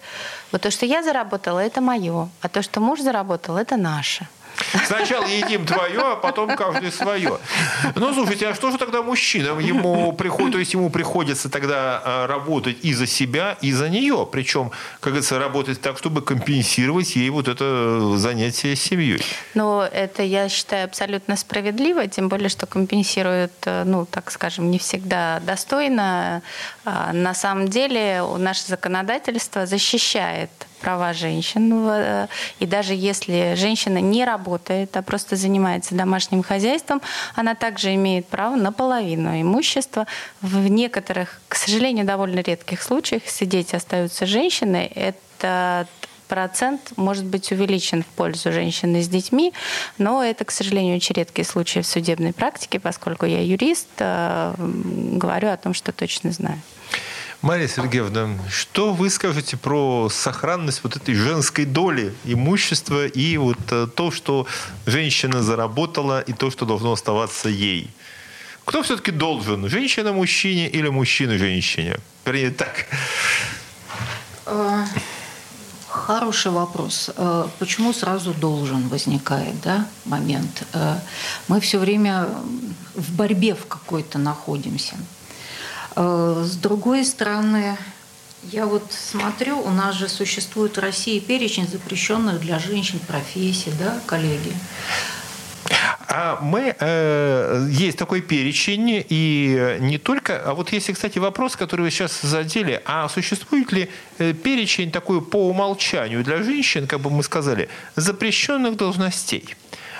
[0.52, 4.28] вот то, что я заработала, это мое, а то, что муж заработал, это наше.
[4.86, 7.39] Сначала едим твое, а потом каждый свое.
[7.96, 9.60] Ну, слушайте, а что же тогда мужчинам?
[9.60, 14.28] Ему приходит, то есть ему приходится тогда а, работать и за себя, и за нее.
[14.32, 19.22] Причем, как говорится, работать так, чтобы компенсировать ей вот это занятие семьей.
[19.54, 24.80] Но это, я считаю, абсолютно справедливо, тем более, что компенсируют, э, ну, так скажем, не
[24.80, 26.41] всегда достойно.
[26.84, 30.50] А, На самом деле наше законодательство защищает
[30.82, 31.84] права женщин.
[31.86, 32.28] В-
[32.60, 37.02] И даже если женщина не работает, а просто занимается домашним хозяйством,
[37.36, 40.08] она также имеет право на половину имущества.
[40.42, 45.88] В некоторых, к сожалению, довольно редких случаях, если дети остаются женщиной, этот
[46.28, 49.54] процент может быть увеличен в пользу женщины с детьми,
[50.00, 55.50] но это, к сожалению, очень редкие случаи в судебной практике, поскольку я юрист, э, говорю
[55.50, 56.60] о том, что точно знаю.
[57.41, 63.88] Мария Сергеевна, что вы скажете про сохранность вот этой женской доли имущества и вот э,
[63.93, 64.48] то, что
[64.86, 67.91] женщина заработала, и то, что должно оставаться ей?
[68.63, 69.69] Кто все-таки должен?
[69.69, 72.00] Женщина мужчине или мужчина женщине?
[72.26, 72.88] Вернее, так.
[74.45, 74.86] Э,
[75.88, 77.12] Хороший вопрос.
[77.15, 80.63] Э, Почему сразу должен возникает да, момент?
[81.48, 82.28] Мы все время
[82.95, 84.95] в борьбе в какой-то находимся.
[85.96, 87.78] Э, С другой стороны,
[88.44, 94.00] я вот смотрю, у нас же существует в России перечень запрещенных для женщин профессий, да,
[94.06, 94.54] коллеги?
[96.08, 100.42] А мы э, есть такой перечень, и не только.
[100.46, 102.82] А вот есть, кстати, вопрос, который вы сейчас задели.
[102.86, 108.78] А существует ли э, перечень такой по умолчанию для женщин, как бы мы сказали, запрещенных
[108.78, 109.56] должностей?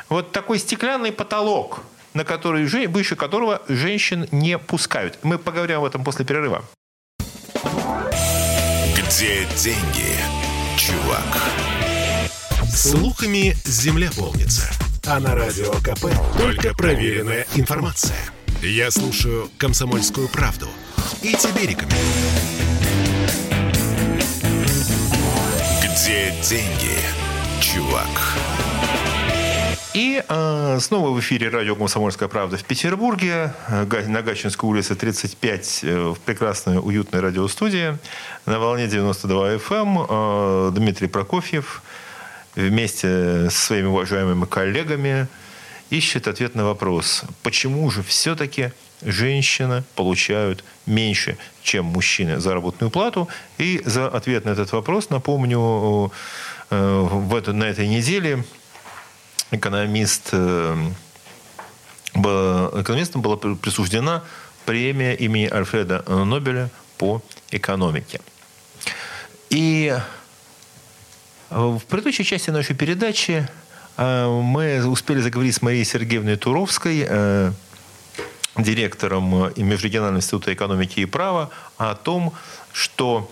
[0.08, 1.82] Вот такой стеклянный потолок,
[2.16, 5.20] на который, выше которого женщин не пускают.
[5.22, 6.66] Мы поговорим об этом после перерыва.
[8.98, 10.16] Где деньги,
[10.78, 11.54] чувак?
[12.74, 14.68] Слухами земля полнится.
[15.06, 16.06] А на радио КП
[16.38, 18.18] только проверенная информация.
[18.62, 20.68] Я слушаю «Комсомольскую правду»
[21.22, 22.02] и тебе рекомендую.
[25.84, 26.98] Где деньги,
[27.62, 28.10] чувак?
[29.96, 35.80] И э, снова в эфире радио «Комсомольская правда» в Петербурге, э, на Гатчинской улице 35,
[35.84, 37.98] э, в прекрасной уютной радиостудии,
[38.46, 39.72] на волне 92 FM.
[39.72, 41.82] Эм, э, Дмитрий Прокофьев
[42.58, 45.30] вместе со своими уважаемыми коллегами
[45.90, 53.30] ищет ответ на вопрос, почему же все-таки женщины получают меньше, чем мужчины заработную плату.
[53.58, 56.12] И за ответ на этот вопрос, напомню,
[56.70, 58.44] э, в это, на этой неделе
[59.52, 60.92] экономист, э,
[62.14, 64.24] экономистам была присуждена
[64.66, 67.22] премия имени Альфреда Нобеля по
[67.52, 68.22] экономике.
[69.50, 69.96] И
[71.50, 73.48] в предыдущей части нашей передачи
[73.98, 77.52] э, мы успели заговорить с Марией Сергеевной Туровской, э,
[78.58, 82.34] директором Межрегионального института экономики и права, о том,
[82.72, 83.30] что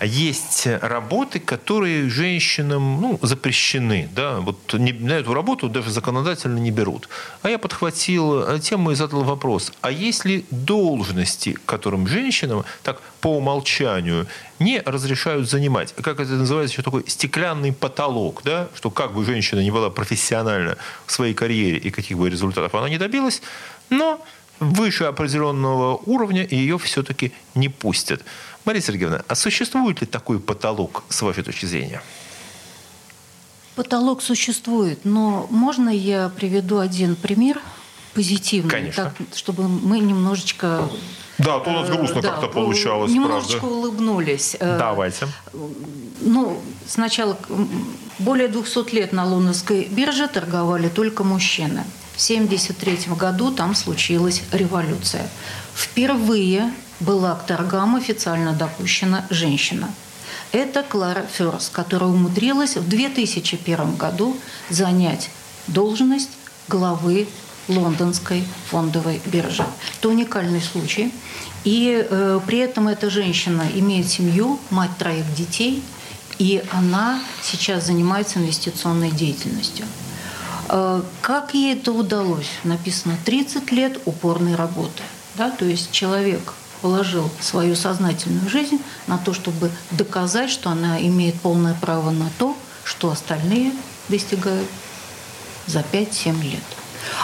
[0.00, 4.08] есть работы, которые женщинам ну, запрещены.
[4.14, 4.40] Да?
[4.40, 7.08] Вот не, на эту работу даже законодательно не берут.
[7.42, 9.72] А я подхватил тему и задал вопрос.
[9.82, 14.26] А есть ли должности, которым женщинам так по умолчанию
[14.58, 15.94] не разрешают занимать?
[16.02, 18.68] Как это называется еще такой стеклянный потолок, да?
[18.74, 20.76] что как бы женщина не была профессиональна
[21.06, 23.42] в своей карьере и каких бы результатов она не добилась,
[23.90, 24.24] но
[24.70, 28.22] выше определенного уровня ее все-таки не пустят.
[28.64, 32.02] Мария Сергеевна, а существует ли такой потолок, с вашей точки зрения?
[33.74, 37.60] Потолок существует, но можно я приведу один пример
[38.14, 39.04] позитивный, Конечно.
[39.04, 40.88] Так, чтобы мы немножечко...
[41.38, 43.76] Да, то у нас грустно э, как-то получалось, Немножечко правда.
[43.76, 44.54] улыбнулись.
[44.60, 45.26] Э, Давайте.
[46.20, 47.38] Ну, сначала
[48.18, 51.84] более 200 лет на лондонской бирже торговали только мужчины.
[52.16, 55.28] В 1973 году там случилась революция.
[55.74, 59.90] Впервые была к торгам официально допущена женщина.
[60.52, 64.36] Это Клара Ферс, которая умудрилась в 2001 году
[64.68, 65.30] занять
[65.66, 66.30] должность
[66.68, 67.26] главы
[67.68, 69.64] лондонской фондовой биржи.
[69.98, 71.12] Это уникальный случай.
[71.64, 75.82] И э, при этом эта женщина имеет семью, мать троих детей,
[76.38, 79.86] и она сейчас занимается инвестиционной деятельностью.
[80.72, 82.48] Э, как ей это удалось?
[82.64, 85.02] Написано 30 лет упорной работы.
[85.36, 85.50] Да?
[85.50, 91.74] То есть человек положил свою сознательную жизнь на то, чтобы доказать, что она имеет полное
[91.74, 93.72] право на то, что остальные
[94.08, 94.68] достигают
[95.66, 96.62] за 5-7 лет.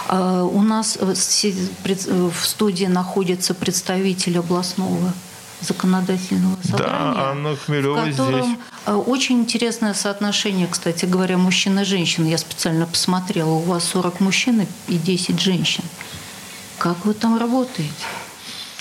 [0.08, 5.12] А у нас в студии находится представитель областного
[5.60, 8.58] законодательного собрания, да, Анна Хмелева в котором здесь.
[8.86, 12.24] Э, очень интересное соотношение, кстати говоря, мужчин и женщин.
[12.26, 15.84] Я специально посмотрела, у вас 40 мужчин и 10 женщин.
[16.78, 17.92] Как вы там работаете?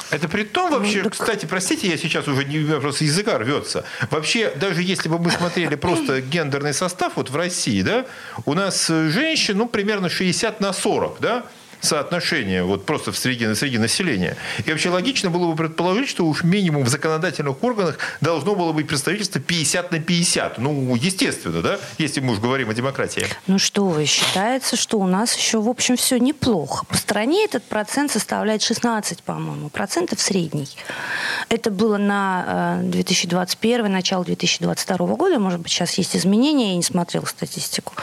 [0.09, 1.13] Это при том вообще, ну, так...
[1.13, 3.83] кстати, простите, я сейчас уже не просто языка рвется.
[4.09, 8.05] Вообще, даже если бы мы смотрели просто гендерный состав вот в России, да,
[8.45, 11.45] у нас женщин, ну, примерно 60 на 40, да,
[11.81, 14.37] соотношение вот просто в среди, среди населения.
[14.65, 18.87] И вообще логично было бы предположить, что уж минимум в законодательных органах должно было быть
[18.87, 20.57] представительство 50 на 50.
[20.57, 23.25] Ну, естественно, да, если мы уж говорим о демократии.
[23.47, 26.85] Ну что вы, считается, что у нас еще, в общем, все неплохо.
[26.85, 30.67] По стране этот процент составляет 16, по-моему, процентов средний.
[31.49, 35.39] Это было на 2021, э, начало 2022 года.
[35.39, 37.93] Может быть, сейчас есть изменения, я не смотрела статистику.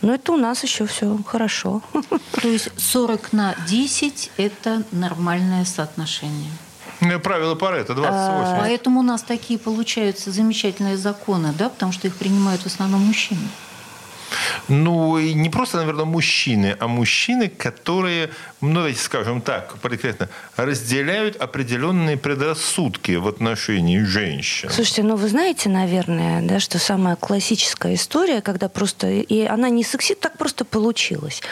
[0.00, 1.82] Но это у нас еще все хорошо.
[2.40, 6.50] То есть 40 40 на 10– это нормальное соотношение.
[7.00, 8.60] Ну, правило Паретта 28.
[8.60, 13.40] Поэтому у нас такие получаются замечательные законы, да, потому что их принимают в основном мужчины.
[14.68, 18.30] Ну, и не просто, наверное, мужчины, а мужчины, которые,
[18.60, 24.70] ну, давайте скажем так, конкретно, разделяют определенные предрассудки в отношении женщин.
[24.70, 29.84] Слушайте, ну вы знаете, наверное, да, что самая классическая история, когда просто, и она не
[29.84, 31.42] сексит, так просто получилось.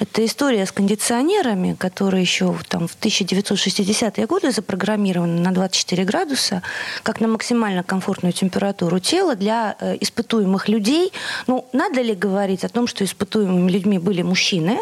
[0.00, 6.62] Это история с кондиционерами, которые еще там в 1960-е годы запрограммированы на 24 градуса,
[7.02, 11.12] как на максимально комфортную температуру тела для э, испытуемых людей.
[11.46, 14.78] Ну, надо ли говорить о том, что испытуемыми людьми были мужчины,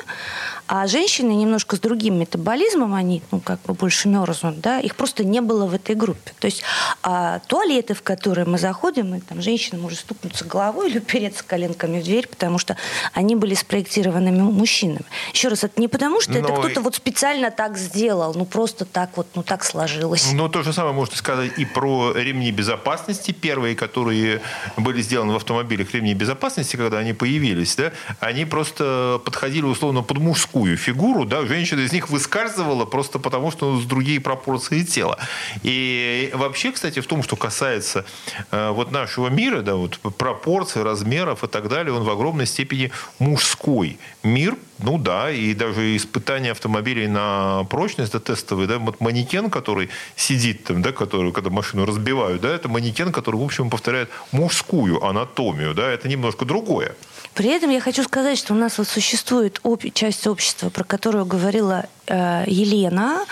[0.69, 5.25] А женщины немножко с другим метаболизмом, они ну, как бы больше мерзнут, да, их просто
[5.25, 6.33] не было в этой группе.
[6.41, 6.63] То есть
[7.03, 12.01] а, туалеты, в которые мы заходим, и там женщина может стукнуться головой или упереться коленками
[12.01, 12.77] в дверь, потому что
[13.13, 15.05] они были спроектированы мужчинами.
[15.33, 16.39] Еще раз, это не потому, что Но...
[16.41, 20.33] это кто-то вот специально так сделал, ну просто так вот, ну так сложилось.
[20.33, 24.41] Ну то же самое можно сказать и про ремни безопасности, первые, которые
[24.77, 30.19] были сделаны в автомобилях, ремни безопасности, когда они появились, да, они просто подходили условно под
[30.19, 35.19] мужскую фигуру, да, женщина из них выскальзывала просто потому, что ну, с другие пропорции тела.
[35.63, 38.05] И вообще, кстати, в том, что касается
[38.51, 42.91] э, вот нашего мира, да, вот пропорций, размеров и так далее, он в огромной степени
[43.19, 49.51] мужской мир, ну да, и даже испытания автомобилей на прочность, да, тестовые, да, вот манекен,
[49.51, 54.11] который сидит там, да, который, когда машину разбивают, да, это манекен, который, в общем, повторяет
[54.33, 56.95] мужскую анатомию, да, это немножко другое.
[57.37, 59.83] При этом я хочу сказать, что у нас вот существует об...
[59.93, 63.25] часть общества, про которую говорила Елена,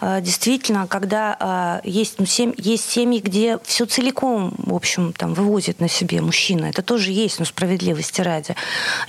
[0.00, 5.34] э, действительно, когда э, есть, ну, семь, есть семьи, где все целиком, в общем, там,
[5.34, 6.66] вывозит на себе мужчина.
[6.66, 8.54] Это тоже есть, но справедливости ради.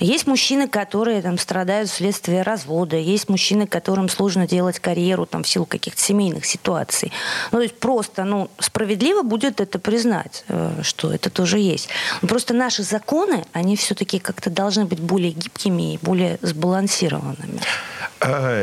[0.00, 2.96] Есть мужчины, которые там, страдают вследствие развода.
[2.96, 7.12] Есть мужчины, которым сложно делать карьеру там, в силу каких-то семейных ситуаций.
[7.52, 10.44] Ну, то есть просто ну, справедливо будет это признать,
[10.82, 11.88] что это тоже есть.
[12.22, 17.60] Но просто наши законы, они все-таки как-то должны быть более гибкими и более сбалансированными.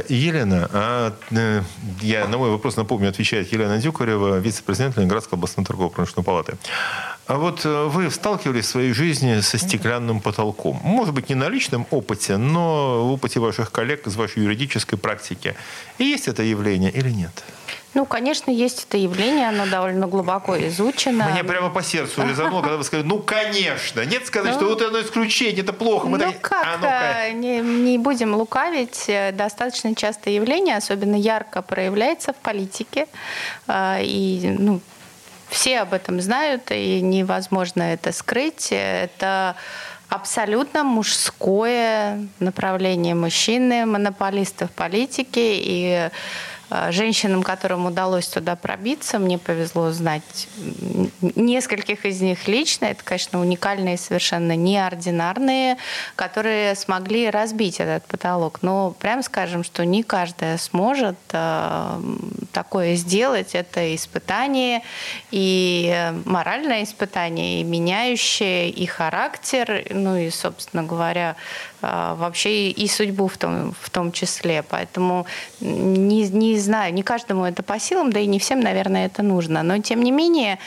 [0.09, 1.61] Елена, а, э,
[2.01, 6.57] я на мой вопрос напомню, отвечает Елена Дюкарева, вице-президент Ленинградской областной торгово-промышленной палаты.
[7.27, 10.79] А вот э, вы сталкивались в своей жизни со стеклянным потолком.
[10.83, 15.55] Может быть, не на личном опыте, но в опыте ваших коллег из вашей юридической практики.
[15.97, 17.43] И есть это явление или нет?
[17.93, 21.27] Ну, конечно, есть это явление, оно довольно глубоко изучено.
[21.31, 24.05] Мне прямо по сердцу резануло, когда вы сказали, ну, конечно.
[24.05, 26.07] Нет сказать, ну, что вот оно исключение, это плохо.
[26.07, 26.41] Мы ну, так...
[26.41, 29.05] как, а, ну не, не будем лукавить.
[29.07, 33.07] Э, достаточно часто явление, особенно ярко проявляется в политике.
[33.67, 34.79] А, и, ну,
[35.49, 38.69] все об этом знают, и невозможно это скрыть.
[38.71, 39.57] Это
[40.07, 45.57] абсолютно мужское направление мужчины, монополисты в политике.
[45.57, 46.09] И Э,
[46.89, 50.47] женщинам, которым удалось туда пробиться, мне повезло знать
[51.21, 52.85] нескольких из них лично.
[52.85, 55.77] Это, конечно, уникальные, совершенно неординарные,
[56.15, 58.59] которые смогли разбить этот потолок.
[58.61, 62.01] Но прям скажем, что не каждая сможет э,
[62.53, 63.53] такое сделать.
[63.53, 64.81] Это испытание,
[65.31, 73.27] и моральное испытание, и меняющее и характер, ну и, собственно говоря, э, вообще и судьбу
[73.27, 74.63] в том, в том числе.
[74.63, 75.25] Поэтому
[75.59, 79.63] не, не знаю, не каждому это по силам, да и не всем, наверное, это нужно.
[79.63, 80.59] Но, тем не менее,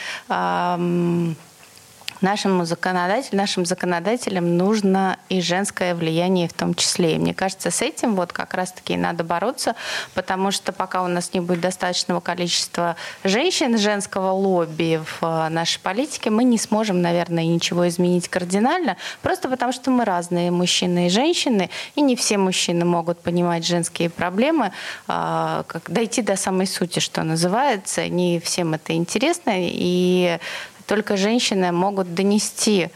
[2.25, 7.15] нашему законодателю, нашим законодателям нужно и женское влияние в том числе.
[7.15, 9.77] И мне кажется, с этим вот как раз-таки надо бороться,
[10.15, 15.81] потому что пока у нас не будет достаточного количества женщин, женского лобби в э, нашей
[15.81, 21.11] политике, мы не сможем, наверное, ничего изменить кардинально, просто потому что мы разные мужчины и
[21.11, 24.73] женщины, и не все мужчины могут понимать женские проблемы,
[25.07, 28.09] а, как дойти до самой сути, что называется.
[28.09, 30.39] Не всем это интересно, и
[30.87, 32.91] только женщины могут донести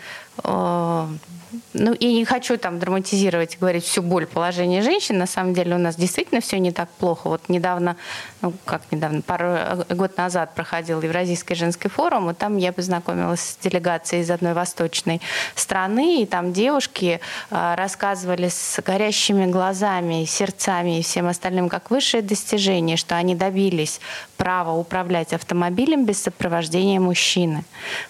[1.73, 5.19] ну, и не хочу там драматизировать и говорить всю боль положения женщин.
[5.19, 7.29] На самом деле у нас действительно все не так плохо.
[7.29, 7.97] Вот недавно,
[8.43, 13.41] ну, как недавно, пару э, год назад проходил Евразийский женский форум, и там я познакомилась
[13.41, 15.21] с делегацией из одной восточной
[15.55, 17.21] страны, и там девушки
[17.51, 24.01] э, рассказывали с горящими глазами, сердцами и всем остальным, как высшее достижение, что они добились
[24.37, 27.65] права управлять автомобилем без сопровождения мужчины.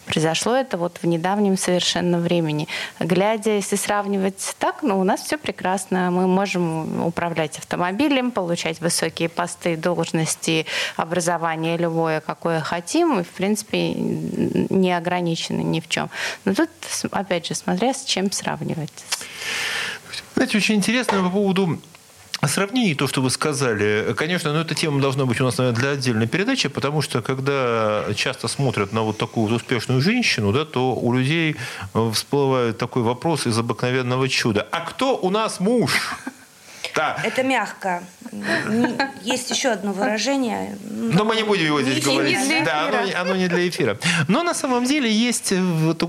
[0.06, 2.68] Произошло это вот в недавнем совершенно времени.
[3.00, 6.10] Глядя если сравнивать так, ну, у нас все прекрасно.
[6.10, 10.66] Мы можем управлять автомобилем, получать высокие посты, должности,
[10.96, 16.10] образование любое, какое хотим, и, в принципе, не ограничены ни в чем.
[16.44, 16.70] Но тут,
[17.10, 18.92] опять же, смотря с чем сравнивать.
[20.34, 21.78] Знаете, очень интересно по поводу
[22.46, 25.90] Сравнение, то, что вы сказали, конечно, но эта тема должна быть у нас, наверное, для
[25.90, 30.94] отдельной передачи, потому что когда часто смотрят на вот такую вот успешную женщину, да, то
[30.94, 31.56] у людей
[32.12, 34.66] всплывает такой вопрос из обыкновенного чуда.
[34.70, 36.16] А кто у нас муж?
[36.98, 37.16] Да.
[37.22, 38.02] Это мягко.
[39.22, 40.76] Есть еще одно выражение.
[40.90, 42.36] Но мы не будем его здесь говорить.
[42.64, 43.98] Да, оно, оно не для эфира.
[44.26, 46.02] Но на самом деле есть вот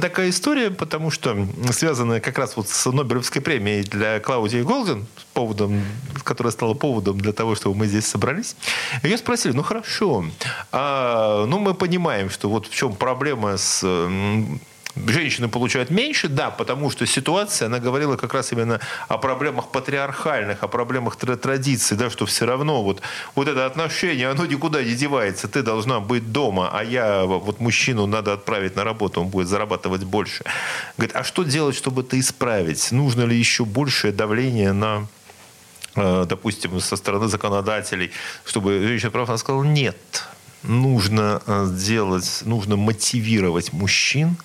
[0.00, 5.84] такая история, потому что связанная как раз вот с Нобелевской премией для Клаудии Голден, поводом,
[6.24, 8.56] которая стала поводом для того, чтобы мы здесь собрались.
[9.04, 10.24] Ее спросили, ну хорошо,
[10.72, 13.84] а, ну мы понимаем, что вот в чем проблема с
[14.94, 20.62] женщины получают меньше, да, потому что ситуация, она говорила как раз именно о проблемах патриархальных,
[20.62, 23.00] о проблемах традиций, да, что все равно вот,
[23.34, 28.06] вот это отношение, оно никуда не девается, ты должна быть дома, а я, вот мужчину
[28.06, 30.44] надо отправить на работу, он будет зарабатывать больше.
[30.96, 32.92] Говорит, а что делать, чтобы это исправить?
[32.92, 35.06] Нужно ли еще большее давление на
[35.96, 38.10] э, допустим, со стороны законодателей,
[38.44, 39.96] чтобы женщина прав, она сказала, нет,
[40.62, 44.36] нужно сделать, э, нужно мотивировать мужчин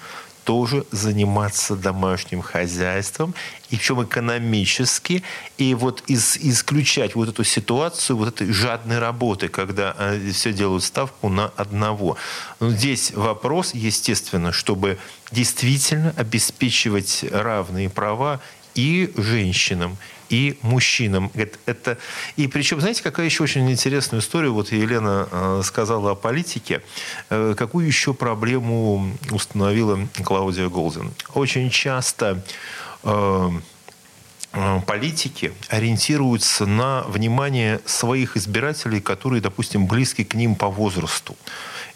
[0.48, 3.36] тоже заниматься домашним хозяйством,
[3.70, 5.22] и причем экономически,
[5.58, 10.86] и вот из, исключать вот эту ситуацию вот этой жадной работы, когда э, все делают
[10.86, 12.16] ставку на одного.
[12.62, 15.00] Но здесь вопрос, естественно, чтобы
[15.34, 18.40] действительно обеспечивать равные права
[18.74, 19.98] и женщинам,
[20.30, 21.32] и мужчинам.
[21.66, 21.98] Это.
[22.36, 26.82] И причем, знаете, какая еще очень интересная история, вот Елена э, сказала о политике,
[27.30, 31.12] э, какую еще проблему установила Клаудия Голдин.
[31.34, 32.44] Очень часто
[33.04, 33.50] э,
[34.86, 41.36] политики ориентируются на внимание своих избирателей, которые, допустим, близки к ним по возрасту.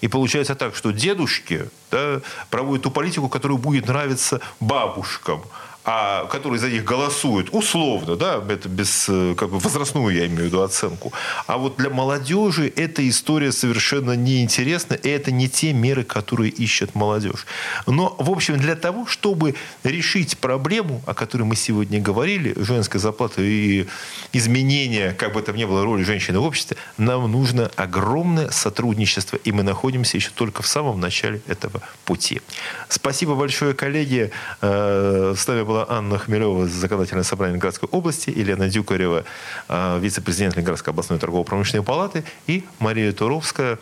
[0.01, 5.43] И получается так, что дедушки да, проводят ту политику, которая будет нравиться бабушкам–
[5.83, 10.43] а которые за них голосуют, условно, да, это без э, как бы возрастную, я имею
[10.43, 11.11] в виду, оценку.
[11.47, 16.93] А вот для молодежи эта история совершенно неинтересна, и это не те меры, которые ищет
[16.93, 17.47] молодежь.
[17.87, 23.41] Но, в общем, для того, чтобы решить проблему, о которой мы сегодня говорили, женской заплаты
[23.41, 23.87] и
[24.33, 29.51] изменения, как бы там ни было роли женщины в обществе, нам нужно огромное сотрудничество, и
[29.51, 32.41] мы находимся еще только в самом начале этого пути.
[32.87, 34.31] Спасибо большое, коллеги.
[34.61, 39.23] Э, с нами была Анна Хмелева, законодательное собрание Ленинградской области, Елена Дюкарева,
[39.69, 43.79] а, вице-президент Ленинградской областной торгово-промышленной палаты и Мария Туровская,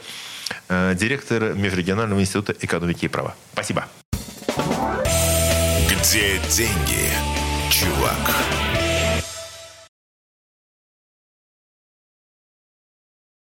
[0.67, 3.33] а, директор Межрегионального института экономики и права.
[3.53, 3.87] Спасибо.
[5.89, 7.09] Где деньги,
[7.71, 8.68] чувак?